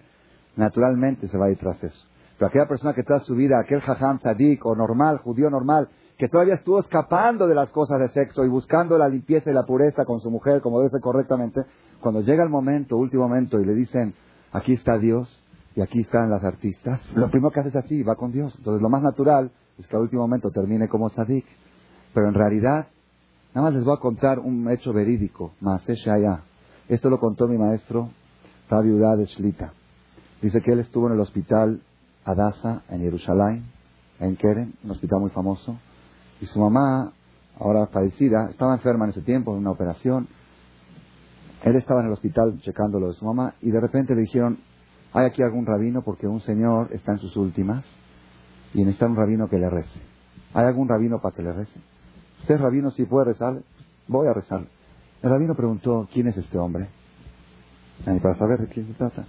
[0.55, 2.05] naturalmente se va a ir tras eso.
[2.37, 6.29] Pero aquella persona que toda su vida, aquel jajam sadik o normal, judío normal, que
[6.29, 10.05] todavía estuvo escapando de las cosas de sexo y buscando la limpieza y la pureza
[10.05, 11.61] con su mujer como debe ser correctamente,
[11.99, 14.13] cuando llega el momento, último momento, y le dicen,
[14.51, 15.41] aquí está Dios
[15.75, 18.53] y aquí están las artistas, lo primero que hace es así, va con Dios.
[18.57, 21.45] Entonces lo más natural es que al último momento termine como sadik.
[22.13, 22.87] Pero en realidad,
[23.53, 26.43] nada más les voy a contar un hecho verídico, allá.
[26.87, 28.09] Esto lo contó mi maestro,
[28.69, 29.73] Fabio de Shlita.
[30.41, 31.81] Dice que él estuvo en el hospital
[32.25, 33.65] Adasa, en Jerusalén,
[34.19, 35.77] en Keren, un hospital muy famoso,
[36.41, 37.13] y su mamá,
[37.59, 40.27] ahora fallecida, estaba enferma en ese tiempo, en una operación.
[41.63, 44.59] Él estaba en el hospital checando lo de su mamá, y de repente le dijeron,
[45.13, 47.85] hay aquí algún rabino porque un señor está en sus últimas,
[48.73, 49.99] y necesita un rabino que le rece.
[50.53, 51.79] ¿Hay algún rabino para que le rece?
[52.41, 53.61] Usted, rabino, si puede rezar,
[54.07, 54.65] voy a rezar.
[55.21, 56.89] El rabino preguntó, ¿quién es este hombre?
[58.05, 59.25] Y para saber de quién se trata.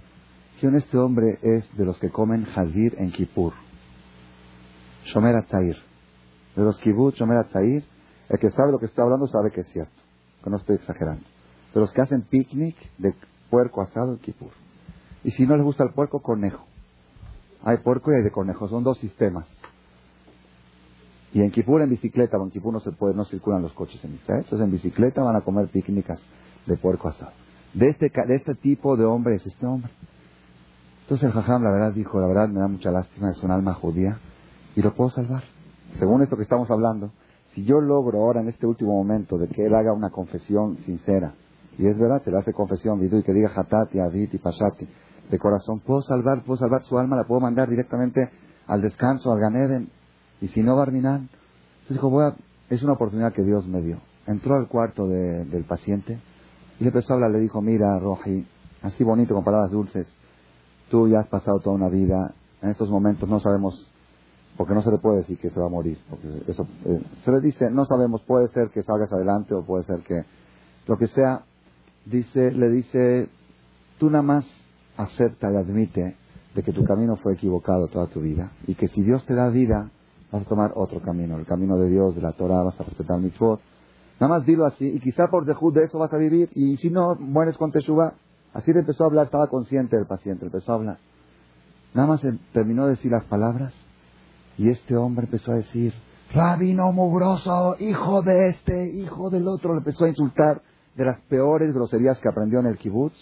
[0.59, 3.53] ¿Quién este hombre es de los que comen Hazir en Kippur?
[5.05, 5.77] Shomer Atzair.
[6.55, 7.85] De los kibbutz, Shomer Atzair,
[8.29, 9.93] el que sabe lo que está hablando sabe que es cierto,
[10.43, 11.23] que no estoy exagerando.
[11.75, 13.13] De los que hacen picnic de
[13.51, 14.49] puerco asado en Kippur.
[15.23, 16.65] Y si no les gusta el puerco, conejo.
[17.63, 19.45] Hay puerco y hay de conejo, son dos sistemas.
[21.33, 24.15] Y en Kipur en bicicleta, en Kipur no se puede, no circulan los coches en
[24.15, 24.41] Israel.
[24.43, 26.19] Entonces en bicicleta van a comer picnicas
[26.65, 27.33] de puerco asado.
[27.75, 29.91] De este, de este tipo de hombre es este hombre.
[31.07, 33.73] Entonces el Jajam, la verdad, dijo, la verdad me da mucha lástima, es un alma
[33.75, 34.19] judía
[34.75, 35.41] y lo puedo salvar.
[35.97, 37.11] Según esto que estamos hablando,
[37.53, 41.33] si yo logro ahora en este último momento de que él haga una confesión sincera,
[41.77, 44.85] y es verdad, se le hace confesión, y que diga Hatati, Adit y Pashati,
[45.31, 48.29] de corazón, puedo salvar, puedo salvar su alma, la puedo mandar directamente
[48.67, 49.89] al descanso, al Ganeden,
[50.41, 51.29] y si no, Barminan.
[51.83, 52.35] Entonces dijo, voy a,
[52.69, 54.01] es una oportunidad que Dios me dio.
[54.25, 56.19] Entró al cuarto del paciente
[56.81, 58.45] y le empezó a hablar, le dijo, mira, Roji,
[58.81, 60.05] así bonito, con palabras dulces,
[60.89, 63.89] tú ya has pasado toda una vida, en estos momentos no sabemos,
[64.57, 67.31] porque no se le puede decir que se va a morir, porque eso, eh, se
[67.31, 70.23] le dice, no sabemos, puede ser que salgas adelante o puede ser que,
[70.87, 71.43] lo que sea,
[72.05, 73.29] dice, le dice,
[73.99, 74.45] tú nada más
[74.97, 76.15] acepta y admite
[76.55, 79.49] de que tu camino fue equivocado toda tu vida y que si Dios te da
[79.49, 79.91] vida,
[80.31, 83.19] vas a tomar otro camino, el camino de Dios, de la Torah, vas a respetar
[83.19, 83.59] mi voz.
[84.19, 86.89] Nada más dilo así y quizá por dejud de eso vas a vivir y si
[86.89, 88.13] no, mueres con Teshuvah.
[88.57, 90.97] Así le empezó a hablar, estaba consciente del paciente, empezó a hablar.
[91.93, 92.21] Nada más
[92.53, 93.71] terminó de decir las palabras
[94.57, 95.93] y este hombre empezó a decir,
[96.33, 100.61] rabino mugroso, hijo de este, hijo del otro, le empezó a insultar
[100.95, 103.15] de las peores groserías que aprendió en el kibutz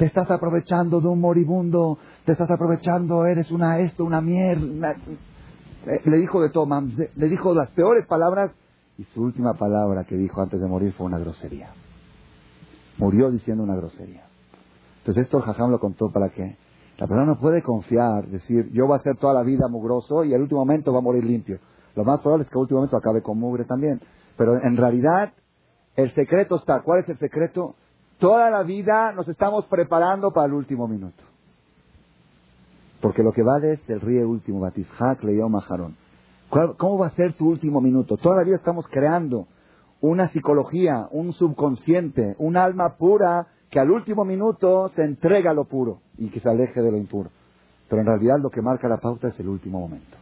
[0.00, 4.92] te estás aprovechando de un moribundo, te estás aprovechando, eres una esto, una mierda.
[4.92, 6.66] Eh, le dijo de todo,
[7.16, 8.50] le dijo las peores palabras
[8.96, 11.68] y su última palabra que dijo antes de morir fue una grosería.
[12.96, 14.29] Murió diciendo una grosería.
[15.00, 16.56] Entonces esto el jajam lo contó para que
[16.98, 20.34] la persona no puede confiar, decir, yo voy a ser toda la vida mugroso y
[20.34, 21.58] al último momento va a morir limpio.
[21.96, 24.00] Lo más probable es que al último momento acabe con mugre también.
[24.36, 25.32] Pero en realidad,
[25.96, 26.82] el secreto está.
[26.82, 27.74] ¿Cuál es el secreto?
[28.18, 31.22] Toda la vida nos estamos preparando para el último minuto.
[33.00, 35.96] Porque lo que vale es el río último, Batishak, Leyom, Majarón.
[36.76, 38.18] ¿Cómo va a ser tu último minuto?
[38.18, 39.46] Toda la vida estamos creando
[40.00, 46.00] una psicología, un subconsciente, un alma pura que al último minuto se entrega lo puro
[46.18, 47.30] y que se aleje de lo impuro.
[47.88, 50.16] Pero en realidad lo que marca la pauta es el último momento.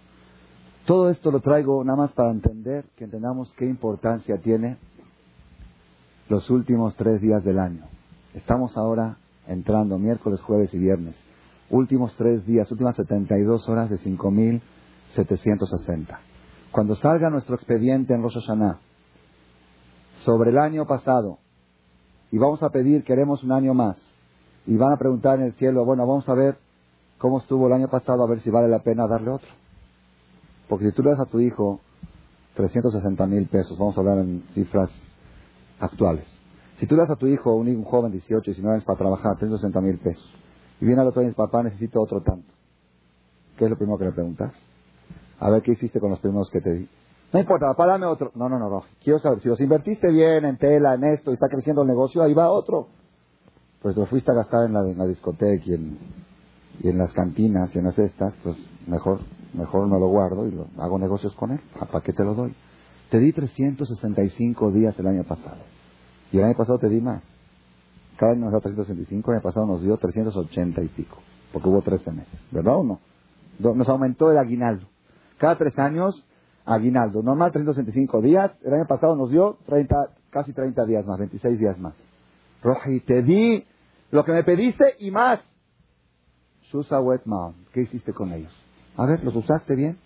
[0.84, 4.76] Todo esto lo traigo nada más para entender, que entendamos qué importancia tiene
[6.28, 7.84] los últimos tres días del año.
[8.34, 11.16] Estamos ahora entrando miércoles, jueves y viernes.
[11.70, 16.18] Últimos tres días, últimas 72 horas de 5.760.
[16.70, 18.38] Cuando salga nuestro expediente en Rosh
[20.20, 21.38] sobre el año pasado
[22.31, 23.97] y vamos a pedir, queremos un año más,
[24.67, 26.59] y van a preguntar en el cielo, bueno, vamos a ver
[27.19, 29.49] cómo estuvo el año pasado, a ver si vale la pena darle otro.
[30.69, 31.81] Porque si tú le das a tu hijo
[32.55, 34.91] 360 mil pesos, vamos a hablar en cifras
[35.81, 36.27] actuales.
[36.79, 39.37] Si tú le das a tu hijo, un, un joven 18, 19 años para trabajar,
[39.38, 40.31] 360 mil pesos,
[40.81, 42.53] y viene al otro año y dice, papá, necesito otro tanto.
[43.57, 44.53] ¿Qué es lo primero que le preguntas?
[45.41, 46.88] A ver qué hiciste con los primeros que te di.
[47.33, 48.33] No importa, papá, dame otro.
[48.35, 48.85] No, no, no, no.
[49.03, 52.23] Quiero saber, si los invertiste bien en tela, en esto, y está creciendo el negocio,
[52.23, 52.88] ahí va otro.
[53.83, 55.99] Pues lo fuiste a gastar en la, discoteca y en,
[56.81, 59.21] y en las cantinas y en las estas, pues mejor,
[59.53, 61.61] mejor me lo guardo y lo, hago negocios con él.
[61.79, 62.55] ¿Para qué te lo doy?
[63.11, 65.62] Te di 365 días el año pasado.
[66.33, 67.23] Y el año pasado te di más.
[68.17, 71.19] Cada año nos da 365, el año pasado nos dio 380 y pico,
[71.53, 73.01] porque hubo 13 meses, ¿verdad o no?
[73.61, 74.87] Nos aumentó el aguinaldo.
[75.38, 76.27] Cada tres años,
[76.68, 77.22] aguinaldo.
[77.22, 79.96] Normal 365 días, el año pasado nos dio 30,
[80.31, 81.94] casi 30 días más, 26 días más.
[82.62, 83.64] Roji, te di
[84.11, 85.40] lo que me pediste y más.
[86.70, 86.98] Shusa
[87.72, 88.52] ¿qué hiciste con ellos?
[88.96, 89.96] A ver, ¿los usaste bien?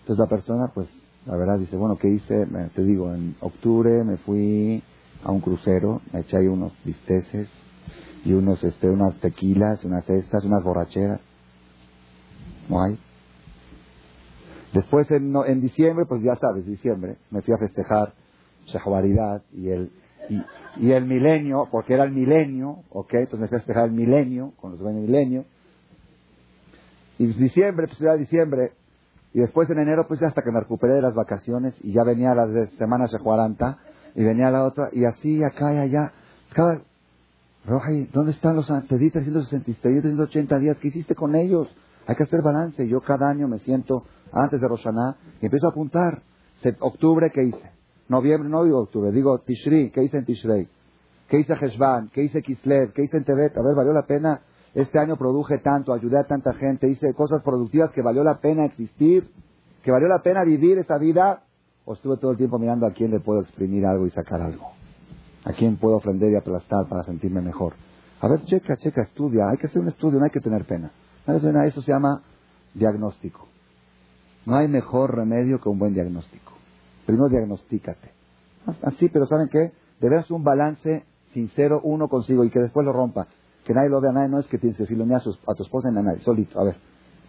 [0.00, 0.88] Entonces la persona, pues,
[1.26, 2.46] la verdad dice, bueno, ¿qué hice?
[2.74, 4.82] Te digo, en octubre me fui
[5.22, 7.48] a un crucero, me eché ahí unos bisteces
[8.24, 11.20] y unos, este, unas tequilas, unas cestas, unas borracheras.
[12.68, 12.98] No hay.
[14.72, 18.14] Después en, en diciembre, pues ya sabes, diciembre, me fui a festejar
[18.66, 19.90] Shahuaridad y el,
[20.78, 23.14] y, el milenio, porque era el milenio, ¿ok?
[23.14, 25.44] Entonces me fui a festejar el milenio, con los dueños milenio.
[27.18, 28.72] Y diciembre, pues ya diciembre,
[29.34, 32.04] y después en enero, pues ya hasta que me recuperé de las vacaciones y ya
[32.04, 32.34] venía
[32.78, 33.78] semanas de 40
[34.14, 36.12] y venía la otra, y así, acá y allá.
[36.52, 36.82] Cada...
[38.12, 38.66] ¿dónde están los...
[38.88, 41.68] Te di 360, te di 380 días, ¿qué hiciste con ellos?
[42.06, 42.86] Hay que hacer balance.
[42.88, 46.22] Yo cada año me siento antes de Roshaná y empiezo a apuntar.
[46.80, 47.70] Octubre, ¿qué hice?
[48.08, 50.68] Noviembre, no digo octubre, digo Tishri, ¿qué hice en Tishrei?
[51.28, 52.10] ¿Qué hice Heshvan?
[52.12, 52.92] ¿Qué hice Kislev?
[52.92, 53.56] ¿Qué hice en Tebet?
[53.56, 54.42] A ver, ¿valió la pena?
[54.74, 58.66] Este año produje tanto, ayudé a tanta gente, hice cosas productivas que valió la pena
[58.66, 59.30] existir,
[59.82, 61.42] que valió la pena vivir esa vida
[61.84, 64.72] o estuve todo el tiempo mirando a quién le puedo exprimir algo y sacar algo.
[65.44, 67.74] A quién puedo ofender y aplastar para sentirme mejor.
[68.20, 69.48] A ver, checa, checa, estudia.
[69.48, 70.92] Hay que hacer un estudio, no hay que tener pena.
[71.26, 72.22] Eso se llama
[72.74, 73.48] diagnóstico.
[74.46, 76.52] No hay mejor remedio que un buen diagnóstico.
[77.06, 78.10] Primero diagnostícate.
[78.82, 79.72] Así, pero ¿saben qué?
[80.00, 83.26] Deberás un balance sincero uno consigo y que después lo rompa.
[83.64, 85.90] Que nadie lo vea, nadie no es que tienes que decirlo ni a, tu esposa
[85.90, 86.60] ni a nadie, solito.
[86.60, 86.76] A ver,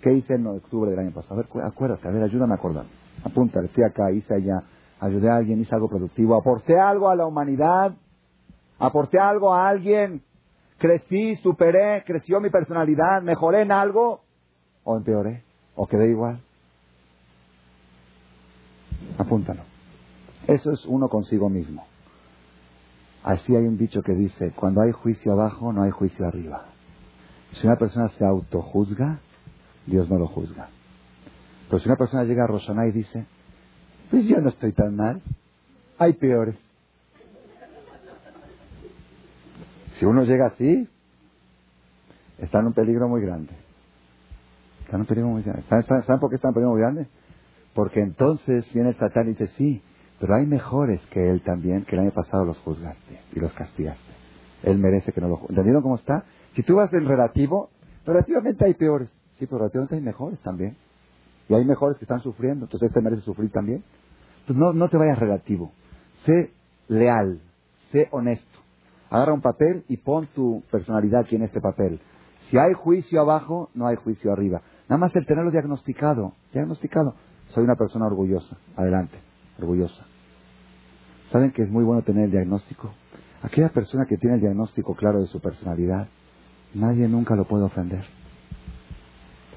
[0.01, 1.35] ¿qué hice en octubre del año pasado?
[1.35, 2.85] A ver, acuérdate, a ver, ayúdame a acordar.
[3.23, 4.63] Apúntale, fui acá, hice allá,
[4.99, 7.93] ayudé a alguien, hice algo productivo, aporté algo a la humanidad,
[8.79, 10.23] aporté algo a alguien,
[10.79, 14.21] crecí, superé, creció mi personalidad, mejoré en algo,
[14.83, 15.43] o empeoré,
[15.75, 16.41] o quedé igual.
[19.17, 19.61] Apúntalo.
[20.47, 21.85] Eso es uno consigo mismo.
[23.23, 26.65] Así hay un dicho que dice, cuando hay juicio abajo, no hay juicio arriba.
[27.53, 29.19] Si una persona se autojuzga,
[29.85, 30.69] Dios no lo juzga.
[31.69, 33.25] Pero si una persona llega a Roshaná y dice,
[34.11, 35.21] pues yo no estoy tan mal,
[35.97, 36.55] hay peores.
[39.95, 40.87] Si uno llega así,
[42.39, 43.53] está en un peligro muy grande.
[44.81, 45.63] Está en un peligro muy grande.
[45.69, 47.07] ¿Saben, por qué está en un peligro muy grande?
[47.73, 49.81] Porque entonces viene el Satán y dice, sí,
[50.19, 54.13] pero hay mejores que él también, que el año pasado los juzgaste y los castigaste.
[54.63, 56.23] Él merece que no lo ¿Entendieron cómo está?
[56.53, 57.69] Si tú vas en relativo,
[58.05, 59.09] relativamente hay peores.
[59.37, 60.77] Sí, pero relativamente hay mejores también.
[61.49, 62.65] Y hay mejores que están sufriendo.
[62.65, 63.83] Entonces este merece sufrir también.
[64.41, 65.71] Entonces no, no te vayas relativo.
[66.25, 66.53] Sé
[66.87, 67.41] leal.
[67.91, 68.59] Sé honesto.
[69.09, 71.99] Agarra un papel y pon tu personalidad aquí en este papel.
[72.49, 74.61] Si hay juicio abajo, no hay juicio arriba.
[74.87, 76.33] Nada más el tenerlo diagnosticado.
[76.53, 77.15] Diagnosticado.
[77.53, 78.57] Soy una persona orgullosa.
[78.75, 79.17] Adelante.
[79.59, 80.05] Orgullosa.
[81.31, 82.91] ¿Saben que es muy bueno tener el diagnóstico?
[83.41, 86.07] Aquella persona que tiene el diagnóstico claro de su personalidad,
[86.73, 88.03] nadie nunca lo puede ofender.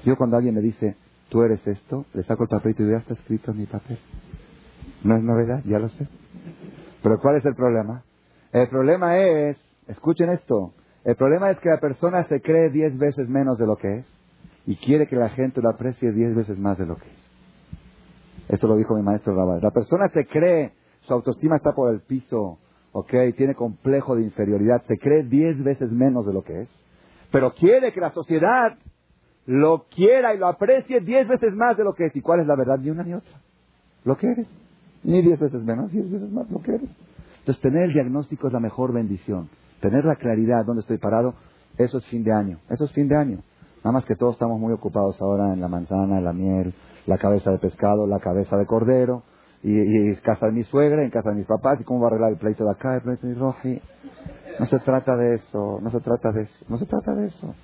[0.05, 0.95] Yo cuando alguien me dice,
[1.29, 3.97] tú eres esto, le saco el papel y ya está escrito en mi papel.
[5.03, 6.07] No es novedad, ya lo sé.
[7.01, 8.03] Pero ¿cuál es el problema?
[8.51, 9.57] El problema es,
[9.87, 13.77] escuchen esto, el problema es que la persona se cree diez veces menos de lo
[13.77, 14.05] que es
[14.65, 17.16] y quiere que la gente lo aprecie diez veces más de lo que es.
[18.49, 19.59] Esto lo dijo mi maestro Rabal.
[19.61, 22.59] La persona se cree, su autoestima está por el piso,
[22.91, 23.13] ¿ok?
[23.35, 26.69] Tiene complejo de inferioridad, se cree diez veces menos de lo que es,
[27.31, 28.77] pero quiere que la sociedad
[29.45, 32.15] lo quiera y lo aprecie diez veces más de lo que es.
[32.15, 32.79] ¿Y cuál es la verdad?
[32.79, 33.41] Ni una ni otra.
[34.03, 34.47] Lo que eres.
[35.03, 36.89] Ni diez veces menos, diez veces más lo que eres.
[37.39, 39.49] Entonces, tener el diagnóstico es la mejor bendición.
[39.79, 41.33] Tener la claridad dónde estoy parado,
[41.77, 42.59] eso es fin de año.
[42.69, 43.39] Eso es fin de año.
[43.77, 46.73] Nada más que todos estamos muy ocupados ahora en la manzana, la miel,
[47.07, 49.23] la cabeza de pescado, la cabeza de cordero,
[49.63, 52.09] y, y, casa de mi suegra, en casa de mis papás, y cómo va a
[52.11, 53.81] arreglar el pleito de acá, el pleito de Roji.
[54.59, 57.55] No se trata de eso, no se trata de eso, no se trata de eso.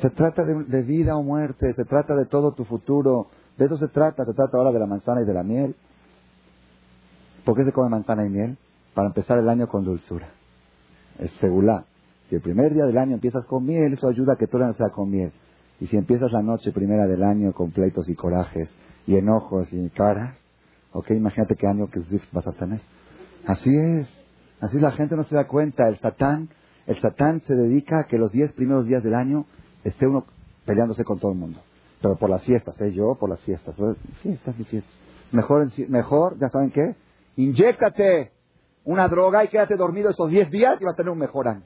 [0.00, 3.88] Se trata de, vida o muerte, se trata de todo tu futuro, de eso se
[3.88, 5.76] trata, se trata ahora de la manzana y de la miel.
[7.44, 8.58] ¿Por qué se come manzana y miel?
[8.94, 10.28] Para empezar el año con dulzura.
[11.18, 11.84] Es segulá.
[12.28, 14.68] Si el primer día del año empiezas con miel, eso ayuda a que todo el
[14.68, 15.32] año sea con miel.
[15.82, 18.70] Y si empiezas la noche primera del año con pleitos y corajes
[19.04, 20.36] y enojos y caras,
[20.92, 22.80] ok, imagínate qué año que vas a tener.
[23.48, 24.08] Así es.
[24.60, 25.88] Así la gente no se da cuenta.
[25.88, 26.50] El satán,
[26.86, 29.44] el satán se dedica a que los diez primeros días del año
[29.82, 30.24] esté uno
[30.64, 31.58] peleándose con todo el mundo.
[32.00, 32.92] Pero por las fiestas, ¿eh?
[32.92, 33.74] Yo por las fiestas.
[34.22, 34.94] Fiestas fiestas.
[35.32, 36.94] Mejor, mejor, ya saben qué,
[37.34, 38.30] inyéctate
[38.84, 41.64] una droga y quédate dormido esos diez días y vas a tener un mejor año.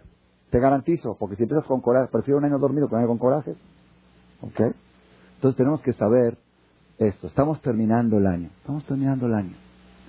[0.48, 3.18] Te garantizo, porque si empiezas con coraje, prefiero un año dormido que un año con
[3.18, 3.56] coraje.
[4.46, 6.38] Entonces tenemos que saber
[6.98, 7.26] esto.
[7.26, 8.50] Estamos terminando el año.
[8.60, 9.54] Estamos terminando el año.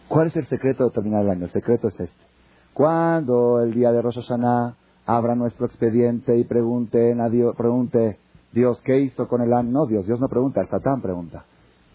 [0.08, 1.46] ¿Cuál es el secreto de terminar el año?
[1.46, 2.28] El secreto es este.
[2.74, 8.20] Cuando el día de Rosh Hashanah abra nuestro expediente y pregunte a Dios, pregunte,
[8.54, 9.72] Dios, ¿qué hizo con el año?
[9.72, 11.46] No, Dios, Dios no pregunta, el Satán pregunta.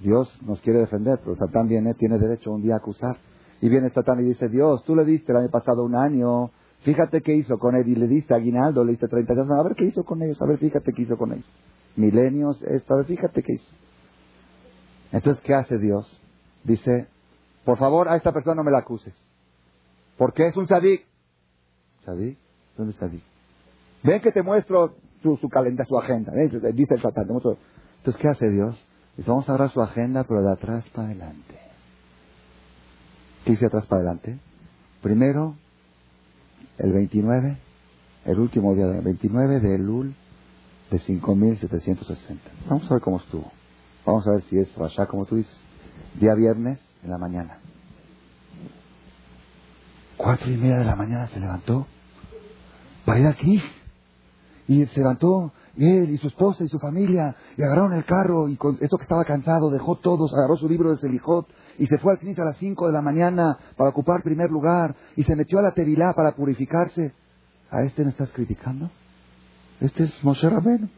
[0.00, 3.16] Dios nos quiere defender, pero Satán viene, tiene derecho un día a acusar.
[3.61, 6.50] Y viene Satán y dice, Dios, tú le diste el año pasado un año,
[6.81, 9.76] fíjate qué hizo con él, y le diste aguinaldo, le diste 30 años, a ver
[9.76, 11.46] qué hizo con ellos, a ver, fíjate qué hizo con ellos
[11.96, 13.74] milenios, esto, fíjate qué hizo.
[15.12, 16.20] Entonces, ¿qué hace Dios?
[16.64, 17.07] Dice,
[17.64, 19.14] por favor, a esta persona no me la acuses.
[20.16, 21.07] Porque es un sadik.
[22.05, 22.38] ¿Sadik?
[22.76, 23.22] ¿Dónde es sadik?
[24.02, 26.33] Ven que te muestro su, su su agenda.
[26.72, 27.28] Dice el satán.
[27.28, 28.85] Entonces, ¿qué hace Dios?
[29.17, 31.58] Dice, vamos a agarrar su agenda, pero de atrás para adelante.
[33.44, 34.38] ¿Qué dice atrás para adelante?
[35.02, 35.56] Primero,
[36.79, 37.58] el 29,
[38.25, 40.14] el último día del 29 de Elul
[40.93, 42.38] de 5.760.
[42.69, 43.51] Vamos a ver cómo estuvo.
[44.05, 45.59] Vamos a ver si es Rasha, como tú dices.
[46.21, 47.59] Día viernes en la mañana.
[50.19, 51.87] Cuatro y media de la mañana se levantó
[53.07, 53.63] para ir aquí.
[54.69, 58.57] Y se levantó él y su esposa y su familia y agarraron el carro y
[58.57, 62.13] con esto que estaba cansado dejó todos, agarró su libro de Selijot y se fue
[62.13, 65.59] al Knis a las cinco de la mañana para ocupar primer lugar y se metió
[65.59, 67.15] a la Tevilá para purificarse.
[67.71, 68.90] ¿A este me estás criticando?
[69.83, 70.88] Este es Moshe Rabenu.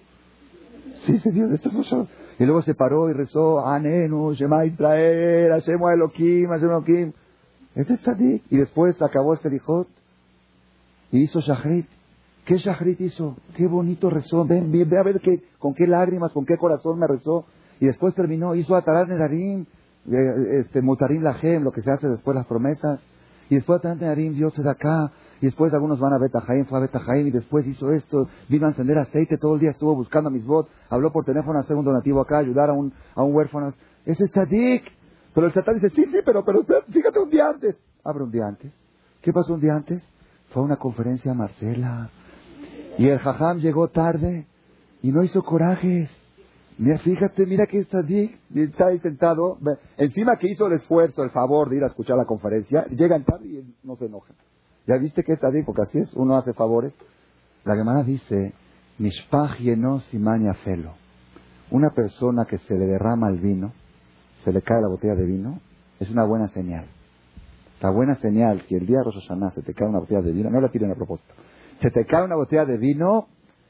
[1.07, 1.97] Sí, Dios, este es Moshe
[2.39, 7.12] Y luego se paró y rezó, Anenu, Shema Israel, Hashem Elohim, Hashem Elohim.
[7.74, 8.43] Este es tzadik.
[8.51, 9.89] Y después acabó este lijot
[11.11, 11.87] y hizo shahrit.
[12.45, 13.37] ¿Qué shahrit hizo?
[13.57, 14.45] Qué bonito rezó.
[14.45, 17.47] Ven, ve a ver qué, con qué lágrimas, con qué corazón me rezó.
[17.80, 19.64] Y después terminó, hizo Atarat Nedarim,
[20.11, 23.01] eh, este, Mutarim Lahem, lo que se hace después las promesas.
[23.49, 25.11] Y después Atarat Nedarim, Dios de acá.
[25.41, 28.70] Y después algunos van a Betajaim, fue a Betajaim y después hizo esto, vino a
[28.70, 31.76] encender aceite, todo el día estuvo buscando a mis votos, habló por teléfono a hacer
[31.76, 33.74] un donativo acá, ayudar a un, a un huérfano.
[34.05, 34.85] Ese es tzadik.
[35.35, 37.76] Pero el satán dice, sí, sí, pero, pero fíjate un día antes.
[38.05, 38.72] Abre un día antes.
[39.20, 40.09] ¿Qué pasó un día antes?
[40.51, 42.11] Fue a una conferencia a Marcela.
[42.99, 44.47] Y el jajam llegó tarde
[45.03, 46.09] y no hizo corajes.
[46.78, 49.59] Mira, fíjate, mira que está ahí, está ahí sentado.
[49.97, 53.47] Encima que hizo el esfuerzo, el favor de ir a escuchar la conferencia, llegan tarde
[53.49, 54.35] y no se enoja.
[54.87, 55.62] ¿Ya viste que está ahí?
[55.62, 56.95] Porque así es, uno hace favores.
[57.64, 58.53] La Gemara dice,
[58.99, 59.74] Mishpach y
[60.11, 60.95] simania felo.
[61.70, 63.72] Una persona que se le derrama el vino,
[64.45, 65.61] se le cae la botella de vino,
[65.99, 66.87] es una buena señal.
[67.80, 70.51] La buena señal, si el día de Rosh se te cae una botella de vino,
[70.51, 71.35] no la tiren a propósito,
[71.80, 73.26] se te cae una botella de vino,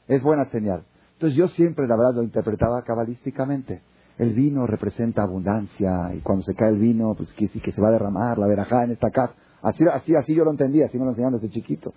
[0.07, 0.83] es buena señal.
[1.13, 3.81] Entonces yo siempre, la verdad, lo interpretaba cabalísticamente.
[4.17, 7.89] El vino representa abundancia y cuando se cae el vino, pues que que se va
[7.89, 9.33] a derramar la verajá en esta casa.
[9.65, 11.91] Así, así, así yo lo entendía, así me lo enseñaron desde chiquito.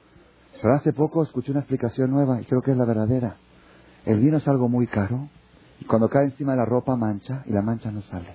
[0.62, 3.36] Pero hace poco escuché una explicación nueva y creo que es la verdadera.
[4.06, 5.28] El vino es algo muy caro
[5.78, 8.28] y cuando cae encima de la ropa mancha y la mancha no sale.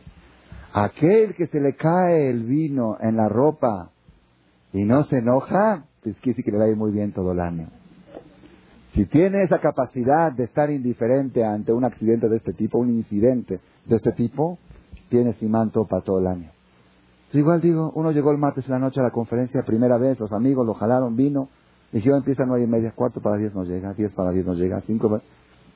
[0.74, 3.90] Aquel que se le cae el vino en la ropa
[4.72, 7.70] y no se enoja, pues quiere decir que le va muy bien todo el año.
[8.94, 13.60] Si tiene esa capacidad de estar indiferente ante un accidente de este tipo, un incidente
[13.88, 14.60] de este tipo,
[15.10, 16.53] tiene manto para todo el año.
[17.40, 20.32] Igual digo, uno llegó el martes en la noche a la conferencia, primera vez, los
[20.32, 21.50] amigos lo jalaron, vino,
[21.92, 24.82] dijeron empieza nueve y media, cuarto para diez no llega, diez para diez no llega,
[24.82, 25.24] cinco para...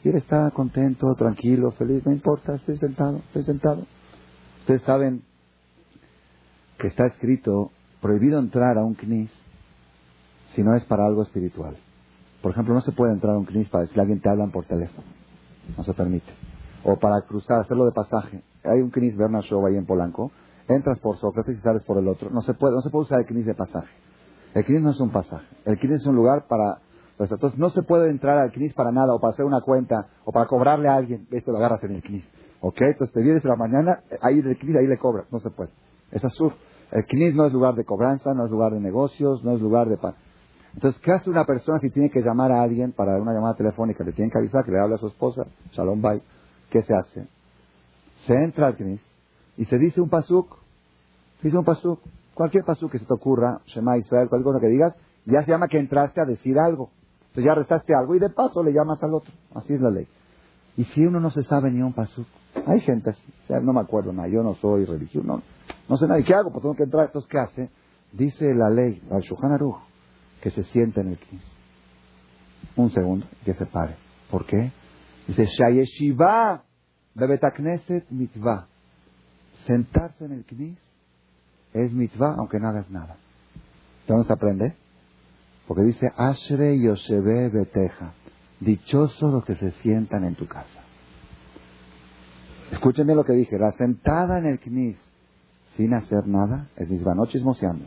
[0.04, 3.84] Y él está contento, tranquilo, feliz, no importa, estoy sentado, estoy sentado.
[4.60, 5.24] Ustedes saben
[6.78, 9.32] que está escrito prohibido entrar a un knis
[10.54, 11.78] si no es para algo espiritual.
[12.42, 14.52] Por ejemplo, no se puede entrar a un knis para decirle a alguien te hablan
[14.52, 15.08] por teléfono.
[15.76, 16.32] No se permite.
[16.84, 18.44] O para cruzar, hacerlo de pasaje.
[18.64, 20.32] Hay un knis Bernard Show ahí en Polanco.
[20.68, 22.30] Entras por Sócrates y sales por el otro.
[22.30, 23.88] No se puede, no se puede usar el knis de pasaje.
[24.54, 25.46] El knis no es un pasaje.
[25.66, 26.80] El knis es un lugar para
[27.18, 30.08] pues, entonces no se puede entrar al knis para nada, o para hacer una cuenta,
[30.24, 31.28] o para cobrarle a alguien.
[31.32, 32.24] Esto lo agarras en el knis.
[32.62, 32.78] ¿Ok?
[32.80, 35.26] Entonces te vienes en la mañana, ahí el CNIS, ahí le cobras.
[35.32, 35.72] No se puede.
[36.12, 36.54] Es azul.
[36.92, 39.90] El CNIS no es lugar de cobranza, no es lugar de negocios, no es lugar
[39.90, 39.98] de...
[40.74, 44.04] Entonces, ¿qué hace una persona si tiene que llamar a alguien para una llamada telefónica?
[44.04, 46.22] Le tiene que avisar que le habla a su esposa, Shalom Bay.
[46.70, 47.28] ¿Qué se hace?
[48.28, 49.07] Se entra al CNIS
[49.58, 50.58] y se dice un pasuk.
[51.42, 52.00] Dice un pasuk.
[52.34, 54.96] Cualquier pasuk que se te ocurra, Shema Israel, cualquier cosa que digas,
[55.26, 56.92] ya se llama que entraste a decir algo.
[57.30, 59.34] Entonces ya restaste algo y de paso le llamas al otro.
[59.56, 60.08] Así es la ley.
[60.78, 62.28] Y si uno no se sabe ni un pasuk,
[62.66, 66.08] hay gente así, o sea, no me acuerdo nada, yo no soy religioso, no, sé
[66.08, 66.20] nada.
[66.20, 66.52] ¿Y qué hago?
[66.52, 67.06] Pues tengo que entrar.
[67.08, 67.70] Entonces, ¿qué hace?
[68.12, 69.78] Dice la ley, al Shulchan Aruch,
[70.42, 71.52] que se siente en el knis.
[72.76, 73.96] Un segundo, que se pare.
[74.30, 74.72] ¿Por qué?
[75.28, 76.64] Dice, Shayeshiva
[77.16, 78.68] bebetakneset mitzvah.
[79.68, 80.78] Sentarse en el knis
[81.74, 83.18] es mitzvah aunque no hagas nada.
[84.08, 84.76] ¿Dónde se aprende?
[85.68, 88.14] Porque dice, Ashre Yoshebe Beteja.
[88.62, 90.82] Dichosos los que se sientan en tu casa.
[92.72, 93.60] Escúchenme lo que dije.
[93.60, 94.98] La sentada en el knis
[95.76, 97.86] sin hacer nada es misma no chismoseando.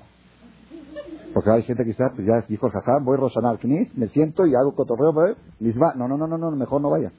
[1.33, 4.09] Porque hay gente que quizás pues ya dijo el jajam, voy a rosanar knis, me
[4.09, 5.95] siento y hago cotorreo, misma.
[5.95, 7.13] No, no, no, no, no, mejor no vayas.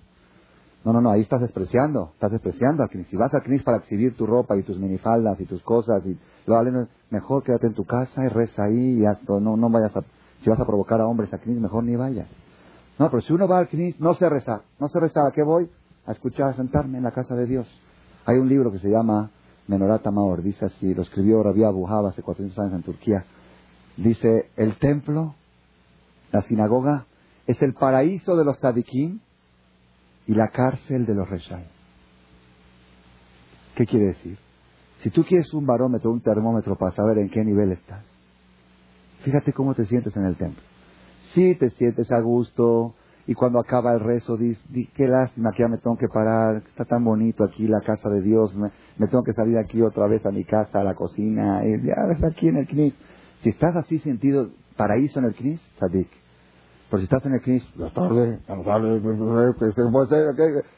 [0.84, 3.08] No, no, no, ahí estás despreciando, estás despreciando al knis.
[3.08, 6.18] Si vas al knis para exhibir tu ropa y tus minifaldas y tus cosas, y
[6.48, 10.02] lo mejor quédate en tu casa y reza ahí y haz, no, no vayas a,
[10.42, 12.28] si vas a provocar a hombres al knis, mejor ni vayas.
[12.98, 15.44] No, pero si uno va al knis, no se reza, no se reza, ¿a qué
[15.44, 15.70] voy?
[16.06, 17.68] a escuchar, a sentarme en la casa de Dios.
[18.26, 19.32] Hay un libro que se llama
[19.68, 23.26] Menorata Maor, dice así, lo escribió Rabbi Abu hace 400 años en Turquía.
[23.98, 25.36] Dice, el templo,
[26.32, 27.06] la sinagoga,
[27.48, 29.20] es el paraíso de los tzadikim
[30.28, 31.66] y la cárcel de los reshai.
[33.76, 34.38] ¿Qué quiere decir?
[34.98, 38.06] Si tú quieres un barómetro, un termómetro para saber en qué nivel estás,
[39.24, 40.62] fíjate cómo te sientes en el templo.
[41.34, 42.94] Si te sientes a gusto,
[43.28, 44.62] y cuando acaba el rezo dice,
[44.96, 48.22] qué lástima que ya me tengo que parar, está tan bonito aquí la casa de
[48.22, 48.70] Dios, me,
[49.08, 51.96] tengo que salir aquí otra vez a mi casa, a la cocina, y ya
[52.28, 52.94] aquí en el knis.
[53.40, 56.10] Si estás así sentido paraíso en el knis, sadik.
[56.92, 58.40] Pero si estás en el knis, ya tarde,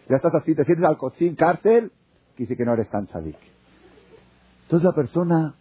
[0.09, 1.91] ya estás así, te sientes al cocín, cárcel,
[2.37, 3.37] dice que no eres tan sadik.
[4.63, 5.55] Entonces la persona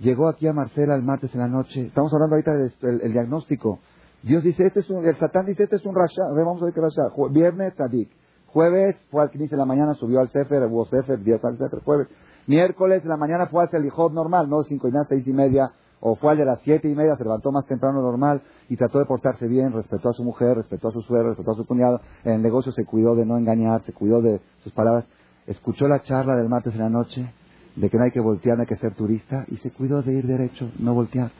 [0.00, 3.78] llegó aquí a Marcela el martes en la noche, estamos hablando ahorita del diagnóstico,
[4.24, 6.22] Dios dice, este es un, el Satán dice, este es un rasha.
[6.34, 7.02] Vamos a ver qué rasha.
[7.30, 8.10] Viernes, tadik.
[8.46, 11.80] Jueves fue al 15 de la mañana, subió al Sefer, hubo Sefer, día al Sefer,
[11.80, 12.08] jueves.
[12.46, 15.32] Miércoles de la mañana fue hacia el Ijod normal, no cinco y media, seis y
[15.32, 15.72] media,
[16.06, 18.98] o fue al de las siete y media, se levantó más temprano normal y trató
[18.98, 22.02] de portarse bien, respetó a su mujer, respetó a su suegro, respetó a su cuñado.
[22.24, 25.08] En el negocio se cuidó de no engañar, se cuidó de sus palabras.
[25.46, 27.32] Escuchó la charla del martes en la noche
[27.74, 30.12] de que no hay que voltear, no hay que ser turista y se cuidó de
[30.12, 31.30] ir derecho, no voltear.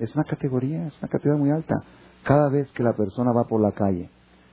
[0.00, 1.76] Es una categoría, es una categoría muy alta.
[2.24, 4.10] Cada vez que la persona va por la calle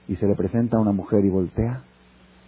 [0.08, 1.82] y se le presenta a una mujer y voltea,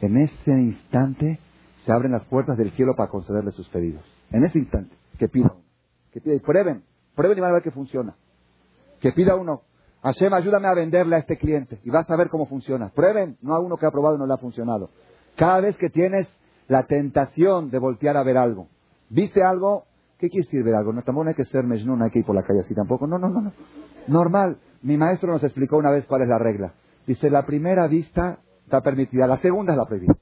[0.02, 1.40] en ese instante
[1.84, 4.04] se abren las puertas del cielo para concederle sus pedidos.
[4.30, 5.52] En ese instante, que pida
[6.12, 6.84] que pida y prueben,
[7.16, 8.16] prueben y van a ver que funciona.
[9.00, 9.62] Que pida uno,
[10.04, 12.90] Hashem, ayúdame a venderle a este cliente y vas a ver cómo funciona.
[12.90, 14.90] Prueben, no a uno que ha probado y no le ha funcionado.
[15.36, 16.28] Cada vez que tienes
[16.68, 18.68] la tentación de voltear a ver algo,
[19.10, 19.86] viste algo,
[20.18, 20.94] ¿qué quiere decir ver algo?
[20.94, 23.08] No, tampoco hay que ser mejnun, no hay que ir por la calle así tampoco.
[23.08, 23.54] No, no, no, no.
[24.08, 24.58] Normal.
[24.84, 26.74] Mi maestro nos explicó una vez cuál es la regla.
[27.06, 30.16] Dice, la primera vista está permitida, la segunda es la prohibida.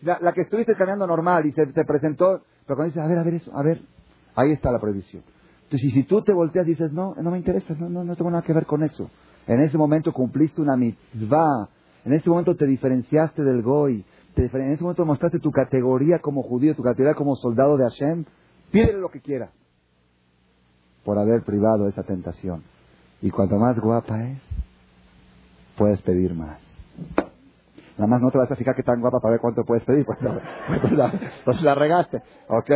[0.00, 3.22] La, que estuviste caminando normal y se te presentó, pero cuando dices, a ver, a
[3.24, 3.80] ver eso, a ver,
[4.36, 5.24] ahí está la prohibición.
[5.68, 8.30] Entonces, si tú te volteas y dices, no, no me interesa, no, no, no tengo
[8.30, 9.10] nada que ver con eso.
[9.46, 11.68] En ese momento cumpliste una mitzvah,
[12.06, 14.02] en ese momento te diferenciaste del goy,
[14.34, 18.24] en ese momento mostraste tu categoría como judío, tu categoría como soldado de Hashem,
[18.70, 19.50] pídele lo que quieras
[21.04, 22.62] por haber privado esa tentación.
[23.20, 24.38] Y cuanto más guapa es,
[25.76, 26.60] puedes pedir más.
[27.98, 30.06] Nada más no te vas a fijar que tan guapa para ver cuánto puedes pedir,
[30.06, 30.18] pues,
[30.80, 31.12] pues la,
[31.44, 32.70] pues la regaste, ¿ok?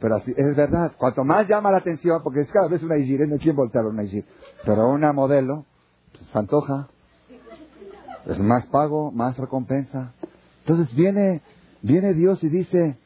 [0.00, 3.20] Pero así, es verdad, cuanto más llama la atención, porque es cada vez una Igir,
[3.26, 4.24] no hay quien voltear una Igir,
[4.64, 5.64] pero una modelo,
[6.12, 6.88] pues, se antoja,
[8.26, 10.12] es más pago, más recompensa.
[10.60, 11.42] Entonces viene,
[11.82, 12.98] viene Dios y dice,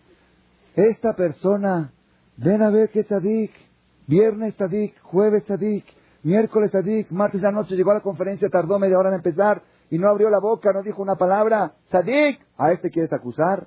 [0.74, 1.92] esta persona,
[2.36, 3.52] ven a ver qué tzadik,
[4.06, 5.84] viernes tzadik, jueves tzadik,
[6.22, 9.62] miércoles tzadik, martes de la noche llegó a la conferencia, tardó media hora en empezar,
[9.90, 11.72] y no abrió la boca, no dijo una palabra.
[11.90, 13.66] Sadik, ¿a este quieres acusar?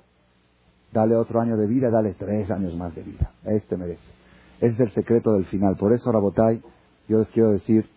[0.92, 3.30] Dale otro año de vida, dale tres años más de vida.
[3.44, 4.02] Este merece.
[4.60, 5.76] Ese es el secreto del final.
[5.76, 6.62] Por eso, Rabotay,
[7.08, 7.88] yo les quiero decir,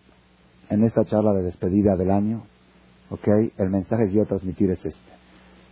[0.70, 2.42] en esta charla de despedida del año,
[3.10, 3.28] ¿ok?
[3.58, 5.12] El mensaje que quiero transmitir es este.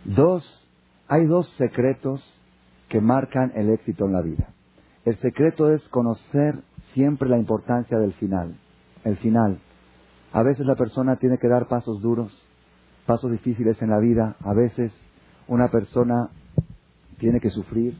[0.05, 0.67] Dos,
[1.07, 2.23] hay dos secretos
[2.89, 4.47] que marcan el éxito en la vida.
[5.03, 6.55] El secreto es conocer
[6.93, 8.55] siempre la importancia del final.
[9.03, 9.59] El final.
[10.31, 12.31] A veces la persona tiene que dar pasos duros,
[13.05, 14.35] pasos difíciles en la vida.
[14.41, 14.93] A veces
[15.47, 16.29] una persona
[17.17, 17.97] tiene que sufrir,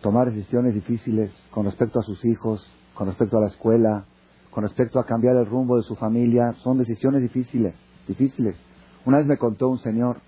[0.00, 4.04] tomar decisiones difíciles con respecto a sus hijos, con respecto a la escuela,
[4.50, 6.52] con respecto a cambiar el rumbo de su familia.
[6.62, 7.74] Son decisiones difíciles,
[8.06, 8.56] difíciles.
[9.04, 10.18] Una vez me contó un señor,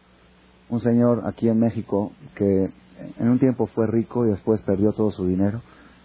[0.68, 2.70] un señor aquí en México, que
[3.18, 5.62] en un tiempo fue rico y después perdió todo su dinero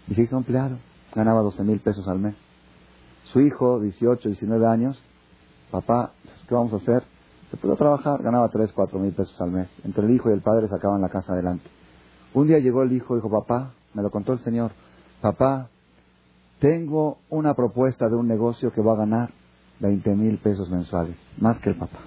[0.08, 0.78] y se hizo empleado.
[1.14, 2.34] Ganaba 12 mil pesos al mes.
[3.24, 5.02] Su hijo, 18, 19 años,
[5.70, 6.12] papá,
[6.48, 7.02] ¿qué vamos a hacer?
[7.52, 9.68] Se pudo trabajar, ganaba 3, 4 mil pesos al mes.
[9.84, 11.68] Entre el hijo y el padre sacaban la casa adelante.
[12.32, 14.70] Un día llegó el hijo y dijo, papá, me lo contó el señor,
[15.20, 15.68] papá,
[16.60, 19.32] tengo una propuesta de un negocio que va a ganar
[19.80, 21.98] 20 mil pesos mensuales, más que el papá.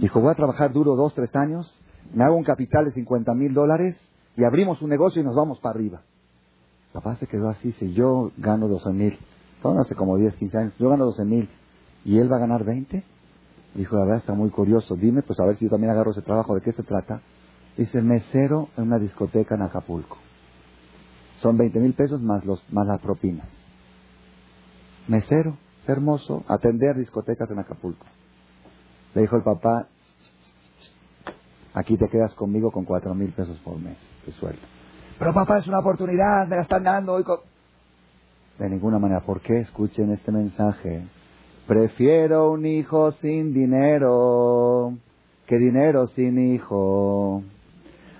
[0.00, 1.80] Dijo, voy a trabajar duro dos, tres años,
[2.12, 3.96] me hago un capital de 50 mil dólares
[4.36, 6.02] y abrimos un negocio y nos vamos para arriba.
[6.92, 9.16] Papá se quedó así, si yo gano 12 mil,
[9.62, 11.48] hace como 10, 15 años, yo gano 12 mil
[12.04, 13.04] y él va a ganar 20.
[13.74, 16.22] Dijo, la verdad está muy curioso, dime, pues a ver si yo también agarro ese
[16.22, 17.20] trabajo, ¿de qué se trata?
[17.76, 20.16] Dice, mesero en una discoteca en Acapulco.
[21.36, 23.46] Son 20 mil pesos más, los, más las propinas.
[25.08, 25.56] Mesero,
[25.86, 28.06] hermoso, atender discotecas en Acapulco.
[29.14, 29.86] Le dijo el papá,
[31.72, 34.60] aquí te quedas conmigo con cuatro mil pesos por mes, te sueldo.
[35.18, 37.24] Pero papá, es una oportunidad, me la están dando hoy.
[38.58, 41.06] De ninguna manera, ¿por qué escuchen este mensaje?
[41.70, 44.92] Prefiero un hijo sin dinero
[45.46, 47.44] que dinero sin hijo.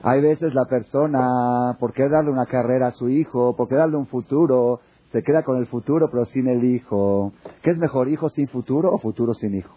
[0.05, 3.57] Hay veces la persona, ¿por qué darle una carrera a su hijo?
[3.57, 4.79] ¿Por qué darle un futuro?
[5.11, 7.33] Se queda con el futuro pero sin el hijo.
[7.65, 9.75] ¿Qué es mejor, hijo sin futuro o futuro sin hijo?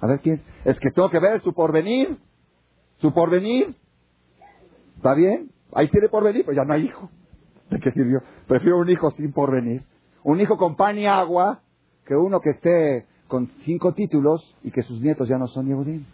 [0.00, 0.40] A ver quién.
[0.64, 2.16] Es que tengo que ver su porvenir.
[2.98, 3.74] Su porvenir.
[4.94, 5.50] ¿Está bien?
[5.72, 7.10] Ahí tiene porvenir, pues ya no hay hijo.
[7.68, 8.20] ¿De qué sirvió?
[8.46, 9.82] Prefiero un hijo sin porvenir.
[10.22, 11.62] Un hijo con pan y agua
[12.06, 16.04] que uno que esté con cinco títulos y que sus nietos ya no son Yehudim.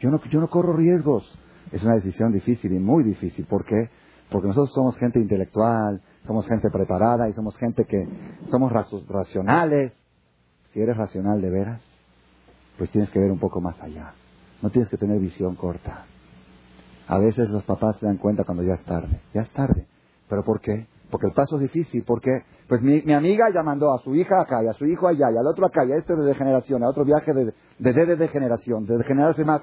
[0.00, 1.30] Yo no, yo no corro riesgos.
[1.70, 3.44] Es una decisión difícil y muy difícil.
[3.44, 3.90] ¿Por qué?
[4.30, 8.08] Porque nosotros somos gente intelectual, somos gente preparada y somos gente que
[8.50, 9.92] somos racionales.
[10.72, 11.82] Si eres racional de veras,
[12.78, 14.14] pues tienes que ver un poco más allá.
[14.62, 16.06] No tienes que tener visión corta.
[17.08, 19.20] A veces los papás se dan cuenta cuando ya es tarde.
[19.34, 19.86] Ya es tarde.
[20.28, 20.86] ¿Pero por qué?
[21.10, 22.04] Porque el paso es difícil.
[22.06, 22.30] Porque
[22.68, 25.30] pues mi, mi amiga ya mandó a su hija acá y a su hijo allá
[25.30, 28.16] y al otro acá y a este de degeneración, a otro viaje de, de, de,
[28.16, 29.60] de generación, de generarse más.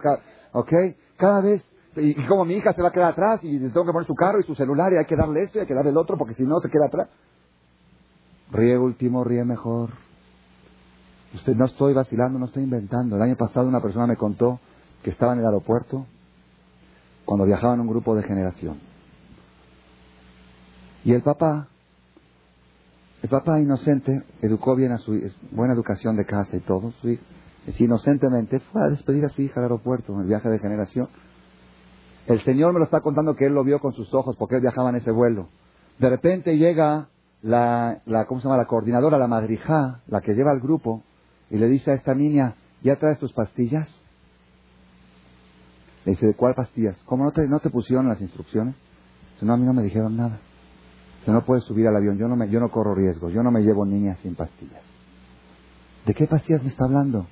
[0.51, 0.73] ¿ok?
[1.17, 1.63] Cada vez,
[1.95, 4.39] y, como mi hija se va a quedar atrás y tengo que poner su carro
[4.39, 6.33] y su celular y hay que darle esto y hay que darle el otro porque
[6.35, 7.09] si no se queda atrás.
[8.51, 9.89] Ríe último, ríe mejor.
[11.33, 13.15] Usted no estoy vacilando, no estoy inventando.
[13.15, 14.59] El año pasado una persona me contó
[15.03, 16.05] que estaba en el aeropuerto
[17.25, 18.86] cuando viajaba en un grupo de generación.
[21.07, 21.69] Y el papá,
[23.23, 27.11] el papá inocente, educó bien a su hija, buena educación de casa y todo, su
[27.11, 27.23] hija,
[27.79, 31.07] inocentemente fue a despedir a su hija al aeropuerto en el viaje de generación.
[32.25, 34.61] El Señor me lo está contando que él lo vio con sus ojos porque él
[34.61, 35.47] viajaba en ese vuelo.
[35.97, 37.07] De repente llega
[37.41, 38.57] la, la ¿cómo se llama?
[38.57, 41.03] La coordinadora, la madrija, la que lleva al grupo,
[41.49, 43.87] y le dice a esta niña, ¿ya traes tus pastillas?
[46.03, 46.97] Le dice, ¿de cuál pastillas?
[47.05, 48.75] ¿Cómo no te, no te pusieron las instrucciones?
[49.35, 50.41] Dice, no, a mí no me dijeron nada.
[51.27, 53.51] Dice, no puedes subir al avión, yo no, me, yo no corro riesgo, yo no
[53.51, 54.81] me llevo niñas sin pastillas.
[56.05, 57.27] ¿De qué pastillas me está hablando?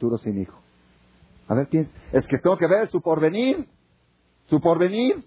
[0.00, 0.58] Futuro sin hijo.
[1.46, 1.90] A ver, piensa.
[2.12, 3.66] Es que tengo que ver su porvenir.
[4.46, 5.22] Su porvenir.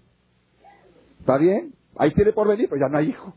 [1.20, 1.74] ¿Está bien?
[1.96, 3.32] Ahí tiene porvenir, pero ya no hay hijo.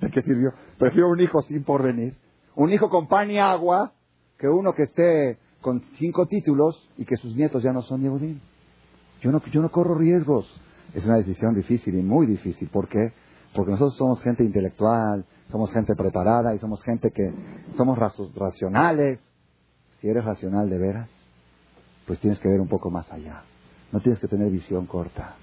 [0.00, 0.52] ¿De qué sirvió?
[0.78, 2.14] Prefiero un hijo sin porvenir.
[2.54, 3.92] Un hijo con pan y agua
[4.38, 8.40] que uno que esté con cinco títulos y que sus nietos ya no son Yehudim.
[9.20, 10.50] Yo no, yo no corro riesgos.
[10.94, 12.68] Es una decisión difícil y muy difícil.
[12.68, 13.12] ¿Por qué?
[13.54, 17.30] Porque nosotros somos gente intelectual, somos gente preparada y somos gente que
[17.76, 19.20] somos racionales.
[20.00, 21.10] Si eres racional de veras,
[22.06, 23.42] pues tienes que ver un poco más allá.
[23.92, 25.36] No tienes que tener visión corta.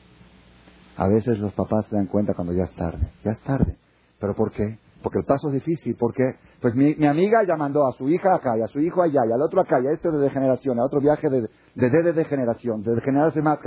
[0.97, 3.11] A veces los papás se dan cuenta cuando ya es tarde.
[3.23, 3.77] Ya es tarde.
[4.19, 4.79] ¿Pero por qué?
[5.03, 5.95] Porque el paso es difícil.
[5.95, 6.23] ¿Por qué?
[6.59, 9.31] Pues mi, amiga ya mandó a su hija acá, y a su hijo allá, y
[9.31, 11.41] al otro acá, y a este de degeneración, a otro viaje de,
[11.75, 13.59] de, de, degeneración, de degenerarse más.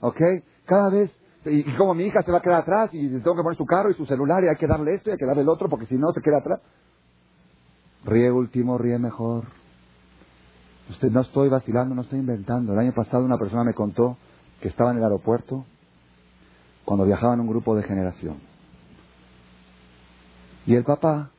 [0.00, 0.20] ¿Ok?
[0.66, 1.10] Cada vez,
[1.46, 3.90] y, como mi hija se va a quedar atrás, y tengo que poner su carro
[3.90, 5.86] y su celular, y hay que darle esto y hay que darle el otro, porque
[5.86, 6.60] si no se queda atrás.
[8.04, 9.63] Ríe último, ríe mejor.
[10.90, 12.72] Usted no estoy vacilando, no estoy inventando.
[12.72, 14.18] El año pasado una persona me contó
[14.60, 15.64] que estaba en el aeropuerto
[16.84, 18.36] cuando viajaba en un grupo de generación.
[20.66, 21.30] Y el papá,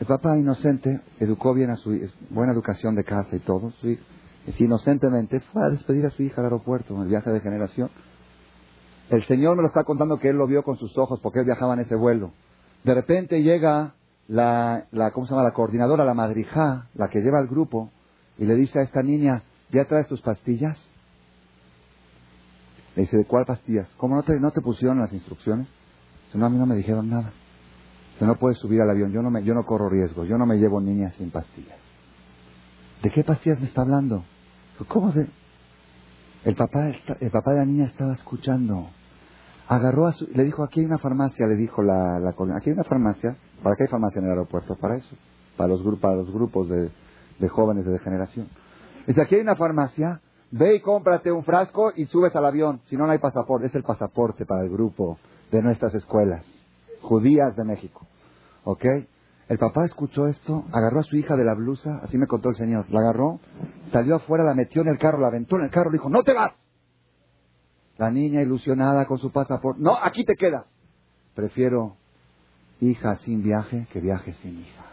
[0.00, 3.96] el papá inocente, educó bien a su hija, buena educación de casa y todo, su
[4.58, 7.90] inocentemente fue a despedir a su hija al aeropuerto en el viaje de generación.
[9.10, 11.46] El Señor me lo está contando que él lo vio con sus ojos porque él
[11.46, 12.32] viajaba en ese vuelo.
[12.84, 13.94] De repente llega
[14.28, 15.42] la, la, ¿cómo se llama?
[15.42, 17.90] La coordinadora, la madrija, la que lleva al grupo,
[18.38, 20.78] y le dice a esta niña, ¿ya traes tus pastillas?
[22.94, 23.88] Le dice, ¿de cuál pastillas?
[23.96, 25.66] ¿Cómo no te, no te pusieron las instrucciones?
[26.34, 27.32] No, a mí no me dijeron nada.
[28.12, 30.46] Dice, no puedes subir al avión, yo no, me, yo no corro riesgo, yo no
[30.46, 31.78] me llevo niñas sin pastillas.
[33.02, 34.24] ¿De qué pastillas me está hablando?
[34.88, 35.28] ¿Cómo de...?
[36.44, 36.88] El papá,
[37.20, 38.88] el papá de la niña estaba escuchando
[39.68, 42.72] agarró a su, le dijo, aquí hay una farmacia, le dijo la, la aquí hay
[42.72, 44.76] una farmacia, ¿para qué hay farmacia en el aeropuerto?
[44.76, 45.16] Para eso,
[45.56, 46.90] para los, para los grupos de,
[47.38, 48.48] de jóvenes de degeneración.
[49.06, 52.96] Dice, aquí hay una farmacia, ve y cómprate un frasco y subes al avión, si
[52.96, 55.18] no, no hay pasaporte, es el pasaporte para el grupo
[55.50, 56.44] de nuestras escuelas,
[57.00, 58.06] judías de México,
[58.64, 58.84] ¿ok?
[59.48, 62.56] El papá escuchó esto, agarró a su hija de la blusa, así me contó el
[62.56, 63.40] señor, la agarró,
[63.92, 66.22] salió afuera, la metió en el carro, la aventó en el carro, le dijo, no
[66.22, 66.52] te vas,
[67.98, 69.82] la niña ilusionada con su pasaporte.
[69.82, 70.66] No, aquí te quedas.
[71.34, 71.96] Prefiero
[72.80, 74.84] hija sin viaje que viaje sin hija.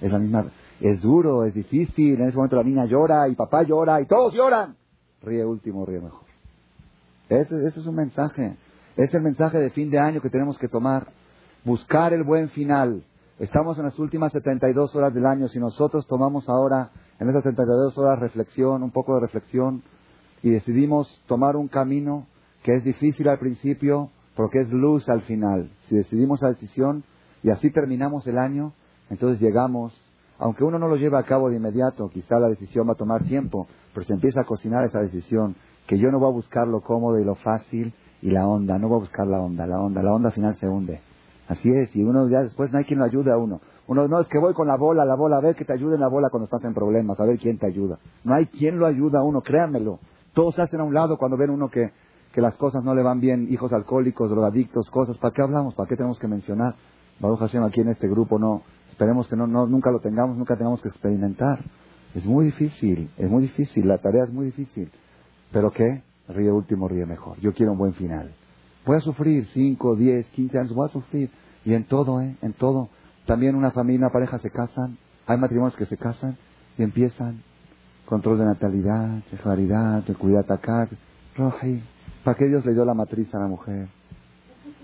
[0.00, 0.46] Es la misma.
[0.80, 2.20] Es duro, es difícil.
[2.20, 4.76] En ese momento la niña llora y papá llora y todos lloran.
[5.22, 6.26] Ríe último, ríe mejor.
[7.28, 8.56] Ese, ese es un mensaje.
[8.96, 11.08] Es el mensaje de fin de año que tenemos que tomar.
[11.64, 13.02] Buscar el buen final.
[13.38, 15.48] Estamos en las últimas 72 horas del año.
[15.48, 19.82] Si nosotros tomamos ahora, en esas 72 horas, reflexión, un poco de reflexión,
[20.42, 22.26] y decidimos tomar un camino
[22.62, 25.70] que es difícil al principio, porque es luz al final.
[25.88, 27.04] Si decidimos la decisión
[27.42, 28.72] y así terminamos el año,
[29.10, 29.94] entonces llegamos,
[30.38, 33.24] aunque uno no lo lleve a cabo de inmediato, quizá la decisión va a tomar
[33.24, 35.56] tiempo, pero se empieza a cocinar esa decisión,
[35.86, 38.88] que yo no voy a buscar lo cómodo y lo fácil y la onda, no
[38.88, 41.00] voy a buscar la onda, la onda, la onda al final se hunde.
[41.48, 43.60] Así es, y uno ya después no hay quien lo ayude a uno.
[43.86, 45.94] Uno no es que voy con la bola, la bola, a ver que te ayude
[45.94, 47.98] en la bola cuando estás en problemas, a ver quién te ayuda.
[48.24, 50.00] No hay quien lo ayuda a uno, créanmelo.
[50.34, 51.92] Todos se hacen a un lado cuando ven uno que
[52.36, 55.16] que las cosas no le van bien, hijos alcohólicos, drogadictos, cosas.
[55.16, 55.74] ¿Para qué hablamos?
[55.74, 56.74] ¿Para qué tenemos que mencionar?
[57.20, 60.82] Baruch Hashem aquí en este grupo no, esperemos que no, nunca lo tengamos, nunca tengamos
[60.82, 61.60] que experimentar.
[62.14, 64.90] Es muy difícil, es muy difícil, la tarea es muy difícil.
[65.52, 66.02] ¿Pero qué?
[66.28, 67.38] Ríe último, ríe mejor.
[67.40, 68.34] Yo quiero un buen final.
[68.84, 71.30] Voy a sufrir 5, 10, 15 años, voy a sufrir.
[71.64, 72.36] Y en todo, ¿eh?
[72.42, 72.88] En todo.
[73.26, 74.96] También una familia, una pareja se casan,
[75.26, 76.36] hay matrimonios que se casan
[76.78, 77.42] y empiezan
[78.06, 80.88] control de natalidad, sexualidad, de cuidado acá,
[81.36, 81.82] roji.
[82.24, 83.88] ¿Para qué Dios le dio la matriz a la mujer?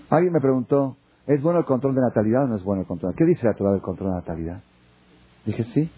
[0.09, 0.97] Alguien me preguntó,
[1.27, 3.15] ¿es bueno el control de natalidad o no es bueno el control?
[3.15, 4.61] ¿Qué dice la Torah del control de natalidad?
[5.45, 5.91] Dije, sí.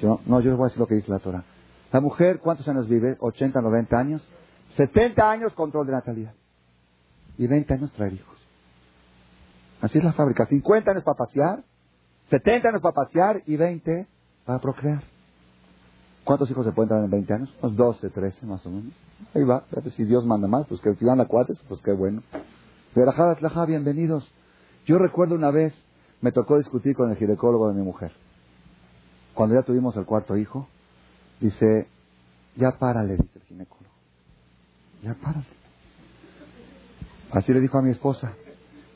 [0.00, 1.44] Yo, no, yo les voy a decir lo que dice la Torah.
[1.92, 3.16] La mujer, ¿cuántos años vive?
[3.20, 4.28] 80, 90 años.
[4.76, 6.34] 70 años control de natalidad.
[7.38, 8.36] Y 20 años traer hijos.
[9.80, 10.46] Así es la fábrica.
[10.46, 11.62] 50 años para pasear,
[12.30, 14.06] 70 años para pasear y 20
[14.44, 15.02] para procrear.
[16.24, 17.54] ¿Cuántos hijos se pueden tener en 20 años?
[17.62, 18.92] Unos 12, 13 más o menos.
[19.34, 19.64] Ahí va.
[19.94, 22.22] Si Dios manda más, pues que si a cuatro, pues qué bueno.
[22.96, 24.26] Verajá, bienvenidos.
[24.86, 25.74] Yo recuerdo una vez,
[26.22, 28.10] me tocó discutir con el ginecólogo de mi mujer.
[29.34, 30.66] Cuando ya tuvimos el cuarto hijo,
[31.38, 31.88] dice,
[32.56, 33.92] ya párale, dice el ginecólogo.
[35.02, 35.44] Ya párale.
[37.32, 38.32] Así le dijo a mi esposa.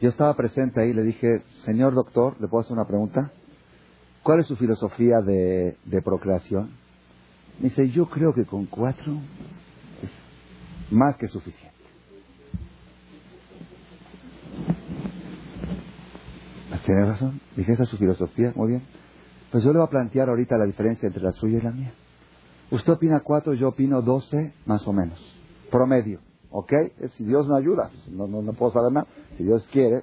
[0.00, 3.30] Yo estaba presente ahí, le dije, señor doctor, ¿le puedo hacer una pregunta?
[4.22, 6.70] ¿Cuál es su filosofía de, de procreación?
[7.58, 9.12] Me dice, yo creo que con cuatro
[10.02, 10.10] es
[10.90, 11.79] más que suficiente.
[16.90, 17.40] Tiene razón.
[17.54, 18.52] Dije, esa es su filosofía.
[18.56, 18.82] Muy bien.
[19.52, 21.92] Pues yo le voy a plantear ahorita la diferencia entre la suya y la mía.
[22.72, 25.20] Usted opina cuatro, yo opino doce, más o menos.
[25.70, 26.18] Promedio.
[26.50, 26.72] ¿Ok?
[27.16, 27.92] Si Dios me ayuda.
[28.10, 29.06] No, no, no puedo saber nada.
[29.36, 30.02] Si Dios quiere.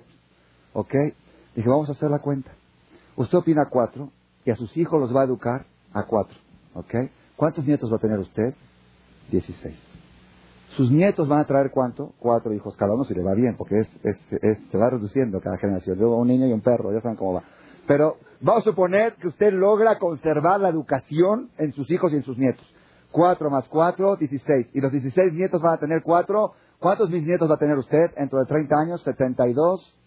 [0.71, 0.93] ¿Ok?
[1.57, 2.51] Dije, vamos a hacer la cuenta.
[3.17, 4.09] Usted opina cuatro
[4.45, 6.37] y a sus hijos los va a educar a cuatro.
[6.73, 6.95] ¿Ok?
[7.35, 8.53] ¿Cuántos nietos va a tener usted?
[9.29, 9.86] Dieciséis.
[10.77, 12.13] Sus nietos van a traer cuánto?
[12.19, 13.89] Cuatro hijos cada uno si le va bien, porque es,
[14.71, 15.97] se va reduciendo cada generación.
[15.97, 17.43] Luego un niño y un perro, ya saben cómo va.
[17.87, 22.21] Pero vamos a suponer que usted logra conservar la educación en sus hijos y en
[22.21, 22.63] sus nietos.
[23.11, 24.67] Cuatro más cuatro, dieciséis.
[24.71, 26.51] Y los dieciséis nietos van a tener cuatro.
[26.77, 29.01] ¿Cuántos bisnietos va a tener usted dentro de treinta años?
[29.01, 29.97] Setenta y dos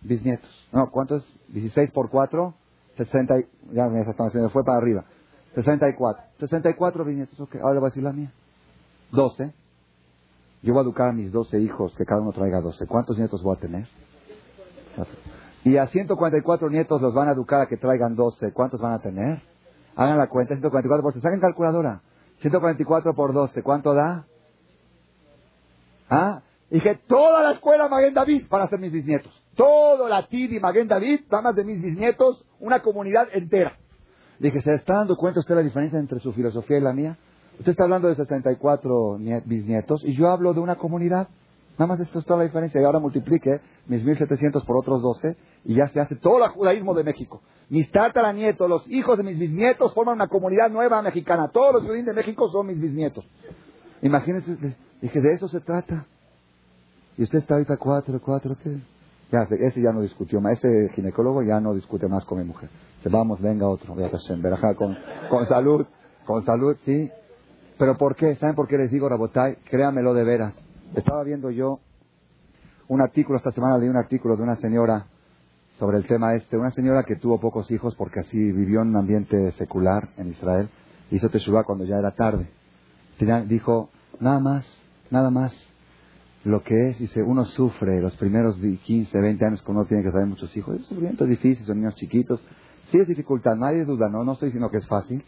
[0.00, 0.50] bisnietos.
[0.72, 1.22] No, ¿cuántos?
[1.46, 2.54] Dieciséis por cuatro,
[2.96, 3.44] sesenta y...
[3.72, 4.04] Ya me
[4.48, 5.04] fue para arriba.
[5.54, 6.24] 64.
[6.40, 7.54] 64 viñetas, ok.
[7.62, 8.32] Ahora le voy a decir la mía.
[9.12, 9.61] 12.
[10.62, 12.86] Yo voy a educar a mis 12 hijos, que cada uno traiga 12.
[12.86, 13.86] ¿Cuántos nietos voy a tener?
[15.64, 18.52] Y a 144 nietos los van a educar a que traigan 12.
[18.52, 19.42] ¿Cuántos van a tener?
[19.96, 20.54] Hagan la cuenta.
[20.54, 21.20] 144 por 12.
[21.20, 22.02] Saquen calculadora.
[22.40, 23.62] 144 por 12.
[23.62, 24.26] ¿Cuánto da?
[26.08, 26.42] ¿Ah?
[26.70, 29.32] Dije, toda la escuela Maguen David van a ser mis bisnietos.
[29.56, 32.44] Todo la TID y Maguen David a ser mis bisnietos.
[32.60, 33.76] Una comunidad entera.
[34.38, 37.18] Dije, ¿se está dando cuenta usted la diferencia entre su filosofía y la mía?
[37.58, 41.28] Usted está hablando de 64 bisnietos y yo hablo de una comunidad.
[41.78, 42.80] Nada más esto es toda la diferencia.
[42.80, 46.94] Y ahora multiplique mis 1700 por otros 12 y ya se hace todo el judaísmo
[46.94, 47.42] de México.
[47.68, 51.48] Mis tataranietos, los hijos de mis bisnietos forman una comunidad nueva mexicana.
[51.48, 53.24] Todos los judíos de México son mis bisnietos.
[54.02, 56.06] Imagínense, dije, de eso se trata.
[57.16, 58.76] Y usted está ahorita cuatro, cuatro, ¿qué?
[59.30, 62.68] Ya, ese ya no discutió más, ese ginecólogo ya no discute más con mi mujer.
[63.02, 64.98] Se vamos, venga otro, con,
[65.30, 65.86] con salud,
[66.26, 67.10] con salud, sí.
[67.78, 68.34] Pero ¿por qué?
[68.36, 69.56] ¿Saben por qué les digo, Rabotay?
[69.70, 70.54] Créanmelo de veras.
[70.94, 71.80] Estaba viendo yo
[72.88, 75.06] un artículo, esta semana leí un artículo de una señora
[75.78, 78.96] sobre el tema este, una señora que tuvo pocos hijos porque así vivió en un
[78.96, 80.68] ambiente secular en Israel,
[81.10, 82.48] hizo Teshuvah cuando ya era tarde.
[83.46, 83.88] Dijo,
[84.20, 84.66] nada más,
[85.10, 85.54] nada más,
[86.44, 90.10] lo que es, dice, uno sufre los primeros 15, 20 años cuando uno tiene que
[90.10, 90.76] tener muchos hijos.
[90.76, 92.40] Es sufrimiento difícil, son niños chiquitos.
[92.90, 95.24] Sí es dificultad, nadie duda, no, no estoy diciendo que es fácil,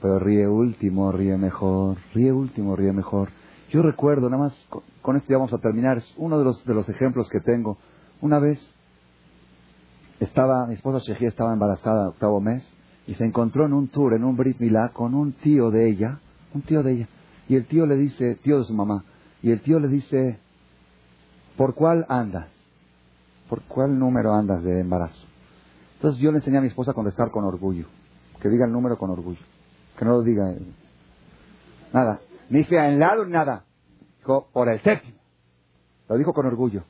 [0.00, 3.30] pero ríe último, ríe mejor, ríe último, ríe mejor.
[3.70, 4.68] Yo recuerdo, nada más,
[5.02, 7.78] con, esto ya vamos a terminar, es uno de los, de los ejemplos que tengo.
[8.20, 8.58] Una vez
[10.20, 12.62] estaba, mi esposa Shehia estaba embarazada, octavo mes,
[13.06, 16.20] y se encontró en un tour, en un Brit Milá, con un tío de ella,
[16.54, 17.08] un tío de ella.
[17.48, 19.04] Y el tío le dice, tío de su mamá,
[19.42, 20.38] y el tío le dice,
[21.56, 22.48] ¿por cuál andas?
[23.48, 25.26] ¿Por cuál número andas de embarazo?
[25.96, 27.86] Entonces yo le enseñé a mi esposa a contestar con orgullo.
[28.40, 29.40] Que diga el número con orgullo.
[29.98, 30.54] Que no lo diga.
[31.92, 32.20] Nada.
[32.50, 33.64] Ni fea en lado, nada.
[34.18, 35.18] Dijo, por el séptimo.
[36.08, 36.84] Lo dijo con orgullo.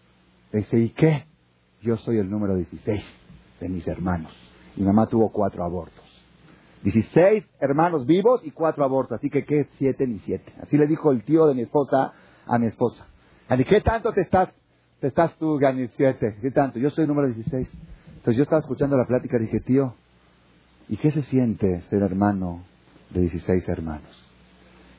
[0.52, 1.26] Le dice, ¿y qué?
[1.82, 3.04] Yo soy el número 16
[3.60, 4.32] de mis hermanos.
[4.76, 6.02] Mi mamá tuvo cuatro abortos.
[6.82, 9.18] 16 hermanos vivos y cuatro abortos.
[9.18, 9.68] Así que, ¿qué?
[9.78, 10.52] Siete ni siete.
[10.60, 12.12] Así le dijo el tío de mi esposa
[12.46, 13.06] a mi esposa.
[13.50, 14.52] ¿Y qué tanto te estás,
[15.00, 16.36] te estás tú, Gani, siete?
[16.40, 16.78] ¿Qué tanto?
[16.78, 17.68] Yo soy el número 16.
[18.16, 19.94] Entonces yo estaba escuchando la plática y dije, tío,
[20.88, 22.64] ¿y qué se siente ser hermano
[23.10, 24.32] de 16 hermanos?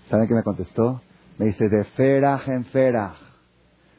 [0.10, 1.02] ¿Saben qué me contestó?
[1.38, 3.26] Me dice, de feraj en feraj.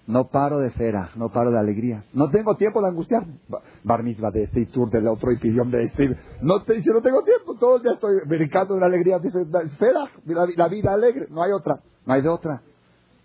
[0.07, 2.09] No paro de feraj, no paro de alegrías.
[2.13, 3.39] No tengo tiempo de angustiarme.
[3.83, 6.17] Bar mitzvah de este y tour del otro y pidión de este.
[6.43, 7.57] No te dice, no tengo tiempo.
[7.59, 9.19] Todos ya estoy brincando de la alegría.
[9.19, 9.39] Dice,
[9.79, 11.27] feraj, la, la vida alegre.
[11.29, 11.81] No hay otra.
[12.07, 12.63] No hay de otra.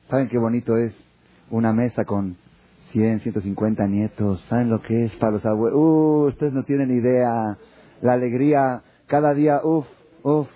[0.09, 0.93] ¿Saben qué bonito es?
[1.51, 2.35] Una mesa con
[2.91, 4.41] 100, 150 nietos.
[4.49, 5.77] ¿Saben lo que es para los abuelos?
[5.77, 7.57] Uh, ustedes no tienen idea.
[8.01, 9.85] La alegría, cada día, uff,
[10.23, 10.47] uff.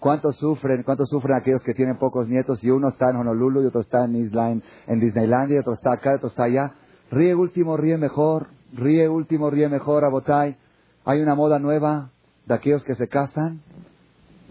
[0.00, 0.82] ¿Cuántos sufren?
[0.82, 4.06] ¿Cuántos sufren aquellos que tienen pocos nietos y uno está en Honolulu y otro está
[4.06, 6.72] en Island, en Disneylandia y otro está acá otro está allá?
[7.10, 8.48] Ríe último, ríe mejor.
[8.72, 10.56] Ríe último, ríe mejor, Abotay.
[11.04, 12.10] Hay una moda nueva
[12.46, 13.60] de aquellos que se casan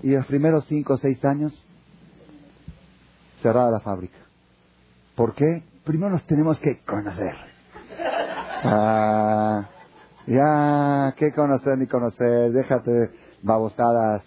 [0.04, 1.54] y los primeros cinco o seis años
[3.41, 4.18] cerrada la fábrica.
[5.16, 5.64] ¿Por qué?
[5.84, 7.36] Primero nos tenemos que conocer.
[8.64, 9.70] Ah,
[10.28, 12.51] ya, ¿qué conocer ni conocer?
[12.51, 13.09] Déjate
[13.41, 14.24] babosadas.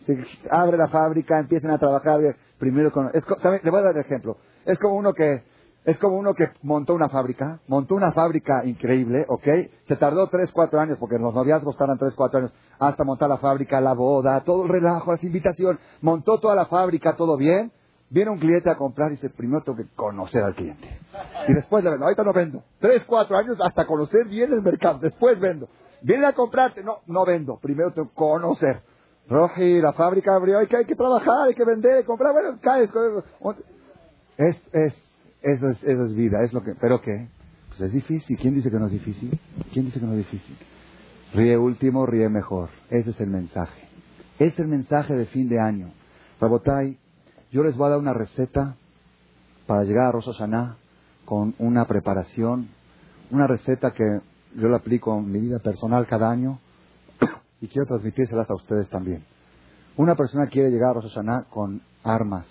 [0.50, 2.20] Abre la fábrica, empiecen a trabajar.
[2.58, 3.10] Primero con...
[3.14, 3.24] Es,
[3.62, 4.36] Le voy a dar ejemplo.
[4.64, 5.42] Es como uno que
[5.84, 9.48] es como uno que montó una fábrica, montó una fábrica increíble, ¿ok?
[9.88, 13.38] Se tardó tres, cuatro años, porque los noviazgos tardan tres, cuatro años, hasta montar la
[13.38, 17.72] fábrica, la boda, todo el relajo, las invitación, montó toda la fábrica, todo bien.
[18.12, 20.86] Viene un cliente a comprar y dice, primero tengo que conocer al cliente.
[21.48, 22.04] Y después le vendo.
[22.04, 22.62] Ahorita no vendo.
[22.78, 24.98] Tres, cuatro años hasta conocer bien el mercado.
[24.98, 25.66] Después vendo.
[26.02, 26.84] Viene a comprarte.
[26.84, 27.58] No, no vendo.
[27.58, 28.82] Primero tengo que conocer.
[29.30, 32.32] Roji, la fábrica abrió, hay que, hay que trabajar, hay que vender, hay que comprar,
[32.32, 32.90] bueno, caes.
[34.36, 34.94] Es, es,
[35.40, 37.28] eso es, eso es vida, es lo que, pero ¿qué?
[37.68, 38.36] Pues es difícil.
[38.36, 39.40] ¿Quién dice que no es difícil?
[39.72, 40.56] ¿Quién dice que no es difícil?
[41.32, 42.68] Ríe último, ríe mejor.
[42.90, 43.88] Ese es el mensaje.
[44.38, 45.92] Es el mensaje de fin de año.
[46.40, 46.98] Rabotay,
[47.52, 48.76] yo les voy a dar una receta
[49.66, 50.26] para llegar a Rosh
[51.26, 52.70] con una preparación,
[53.30, 54.04] una receta que
[54.56, 56.58] yo la aplico en mi vida personal cada año
[57.60, 59.24] y quiero transmitírselas a ustedes también.
[59.98, 61.14] Una persona quiere llegar a Rosh
[61.50, 62.46] con armas,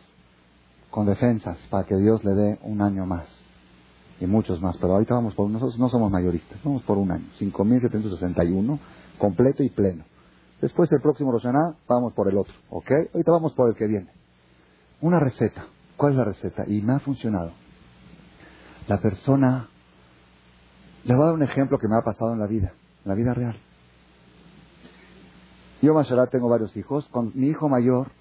[0.91, 3.27] con defensas, para que Dios le dé un año más.
[4.19, 7.25] Y muchos más, pero ahorita vamos por, nosotros no somos mayoristas, vamos por un año,
[7.39, 8.79] 5.761,
[9.17, 10.03] completo y pleno.
[10.61, 11.47] Después el próximo Rosh
[11.87, 12.91] vamos por el otro, ¿ok?
[13.15, 14.20] Ahorita vamos por el que viene.
[15.01, 15.65] Una receta.
[15.97, 16.63] ¿Cuál es la receta?
[16.67, 17.51] Y me ha funcionado.
[18.87, 19.69] La persona,
[21.03, 22.73] le voy a dar un ejemplo que me ha pasado en la vida,
[23.03, 23.57] en la vida real.
[25.81, 27.07] Yo, Mashallah, tengo varios hijos.
[27.09, 28.11] Con mi hijo mayor,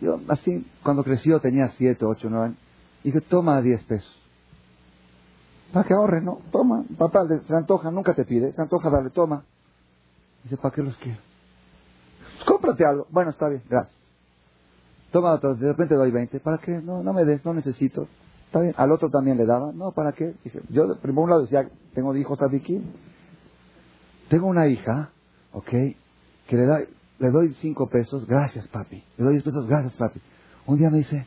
[0.00, 2.58] yo así, cuando creció tenía siete, ocho, nueve años.
[3.02, 4.22] Dije, toma diez pesos.
[5.72, 6.38] Para que ahorre, ¿no?
[6.50, 6.84] Toma.
[6.96, 8.52] Papá, se antoja, nunca te pide.
[8.52, 9.44] Se antoja, dale, toma.
[10.44, 11.20] Dice, ¿para qué los quiero?
[12.34, 13.06] Pues cómprate algo.
[13.10, 14.03] Bueno, está bien, gracias.
[15.14, 16.40] Toma otro, de repente doy veinte.
[16.40, 16.72] ¿Para qué?
[16.72, 18.08] No, no me des, no necesito.
[18.46, 18.74] Está bien.
[18.76, 19.70] Al otro también le daba.
[19.72, 20.34] No, ¿para qué?
[20.42, 22.82] Dije, yo, por un lado decía, tengo hijos aquí.
[24.28, 25.10] Tengo una hija,
[25.52, 25.70] ¿ok?
[26.48, 26.78] que le, da,
[27.18, 29.02] le doy cinco pesos, gracias papi.
[29.16, 30.20] Le doy diez pesos, gracias papi.
[30.66, 31.26] Un día me dice,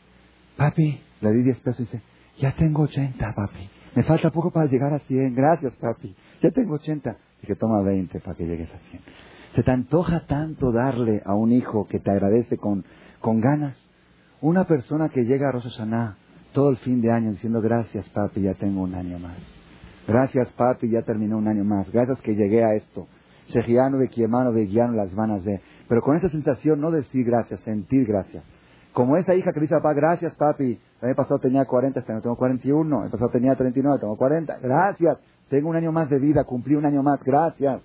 [0.57, 2.01] papi, le di diez pesos y dice,
[2.38, 3.69] ya tengo ochenta papi.
[3.95, 6.15] Me falta poco para llegar a cien, gracias papi.
[6.41, 7.17] Ya tengo ochenta.
[7.41, 9.01] Dije, toma veinte para que llegues a cien.
[9.55, 12.83] Se te antoja tanto darle a un hijo que te agradece con,
[13.28, 13.75] con ganas.
[14.39, 16.15] Una persona que llega a Hashanah
[16.53, 19.36] todo el fin de año diciendo gracias papi, ya tengo un año más.
[20.07, 21.91] Gracias papi, ya terminó un año más.
[21.91, 23.05] Gracias que llegué a esto.
[23.47, 25.59] Sejiano de Kiemano de Guiano las vanas de.
[25.89, 28.45] Pero con esa sensación no decir gracias, sentir gracias.
[28.93, 30.80] Como esa hija que dice papá, gracias papi.
[31.01, 33.03] El año pasado tenía 40, este año tengo 41.
[33.03, 34.59] El pasado tenía 39, tengo 40.
[34.59, 35.17] Gracias.
[35.49, 37.21] Tengo un año más de vida, cumplí un año más.
[37.25, 37.82] Gracias.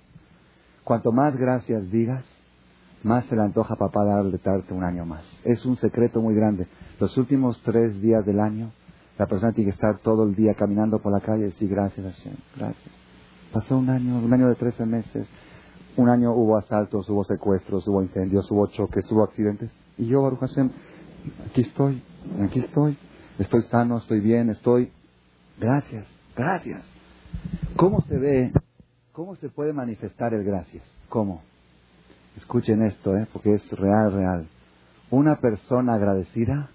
[0.85, 2.25] Cuanto más gracias digas,
[3.03, 5.25] más se le antoja a papá darle darte un año más.
[5.45, 6.67] Es un secreto muy grande.
[7.01, 8.73] Los últimos tres días del año,
[9.19, 12.05] la persona tiene que estar todo el día caminando por la calle y decir gracias,
[12.05, 12.95] Hashem, gracias.
[13.53, 15.29] Pasó un año, un año de 13 meses.
[15.95, 19.71] Un año hubo asaltos, hubo secuestros, hubo incendios, hubo choques, hubo accidentes.
[19.99, 20.71] Y yo, Baruch Hashem,
[21.47, 22.03] aquí estoy,
[22.41, 22.97] aquí estoy.
[23.39, 24.91] Estoy sano, estoy bien, estoy.
[25.59, 26.83] Gracias, gracias.
[27.77, 28.53] ¿Cómo se ve,
[29.13, 30.85] cómo se puede manifestar el gracias?
[31.09, 31.43] ¿Cómo?
[32.37, 33.27] Escuchen esto, ¿eh?
[33.33, 34.49] porque es real, real.
[35.11, 36.71] Una persona agradecida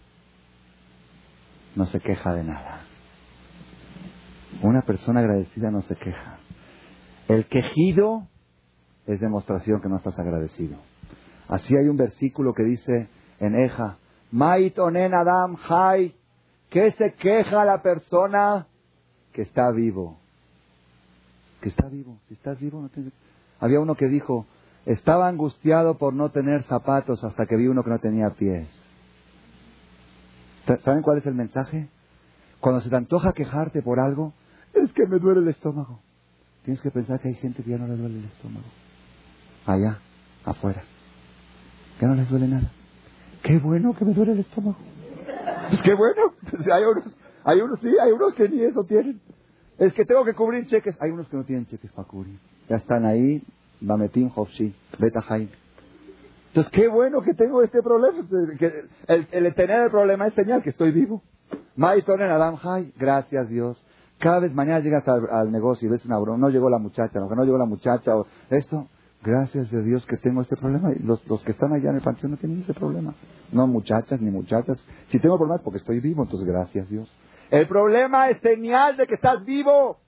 [1.76, 2.82] no se queja de nada.
[4.62, 6.40] Una persona agradecida no se queja.
[7.28, 8.28] El quejido
[9.06, 10.78] es demostración que no estás agradecido.
[11.48, 13.98] Así hay un versículo que dice en Eja,
[14.32, 16.16] Maitonen Adam Hay,
[16.70, 18.68] que se queja la persona
[19.34, 20.18] que está vivo.
[21.62, 22.18] Que está vivo.
[22.28, 23.14] Si estás vivo, no tienes...
[23.60, 24.46] Había uno que dijo,
[24.88, 28.68] estaba angustiado por no tener zapatos hasta que vi uno que no tenía pies.
[30.84, 31.90] ¿Saben cuál es el mensaje?
[32.62, 34.34] Cuando se te antoja quejarte por algo,
[34.74, 36.00] es que me duele el estómago.
[36.64, 38.66] Tienes que pensar que hay gente que ya no le duele el estómago
[39.66, 40.00] allá,
[40.46, 40.84] afuera.
[42.00, 42.72] Que no les duele nada.
[43.44, 44.78] Qué bueno que me duele el estómago.
[45.70, 46.34] Pues qué bueno.
[46.74, 49.20] Hay unos, hay unos, sí, hay unos que ni eso tienen.
[49.78, 50.98] Es que tengo que cubrir cheques.
[51.02, 52.40] Hay unos que no tienen cheques para cubrir.
[52.70, 53.44] Ya están ahí,
[53.82, 58.26] Bametín, Hofshi, Beta Entonces, qué bueno que tengo este problema.
[58.58, 61.22] Que el, tener el problema es señal que estoy vivo.
[61.78, 63.84] en Adam Hay, gracias Dios.
[64.20, 67.30] Cada vez mañana llegas al, negocio y ves una broma, no llegó la muchacha, no,
[67.30, 68.88] no llegó la muchacha, o esto,
[69.24, 70.90] gracias a Dios que tengo este problema.
[71.04, 73.14] Los, los que están allá en el panteón no tienen ese problema.
[73.52, 74.84] No muchachas ni muchachas.
[75.10, 77.12] Si tengo problemas porque estoy vivo, entonces gracias Dios.
[77.52, 80.00] El problema es señal de que estás vivo.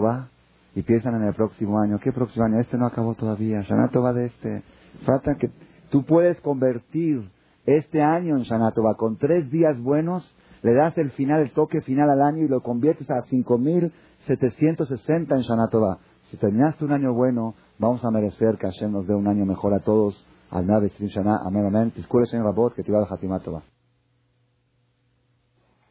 [0.76, 2.00] y piensan en el próximo año.
[2.00, 2.60] ¿Qué próximo año?
[2.60, 3.62] Este no acabó todavía.
[3.62, 4.64] Shanato de este.
[5.06, 5.50] Falta que
[5.90, 7.32] tú puedes convertir
[7.66, 12.10] este año en Shanato con tres días buenos le das el final, el toque final
[12.10, 16.00] al año y lo conviertes a 5.760 en Shanatová.
[16.34, 19.72] Si terminaste un año bueno, vamos a merecer que Hashem nos dé un año mejor
[19.76, 20.26] a todos.
[20.50, 21.94] Al Nabe Shana, amén, amén.
[21.94, 23.62] Señor Rabot, que te va a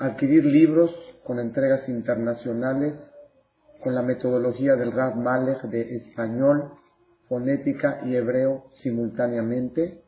[0.00, 0.90] adquirir libros
[1.24, 2.94] con entregas internacionales
[3.82, 6.72] con la metodología del Rav Malech de español,
[7.28, 10.02] fonética y hebreo simultáneamente,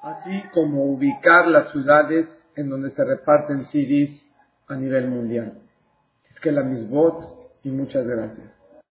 [0.00, 2.26] así como ubicar las ciudades
[2.56, 4.20] en donde se reparten CDs
[4.68, 5.58] a nivel mundial.
[6.32, 8.61] Es que la misbot y muchas gracias.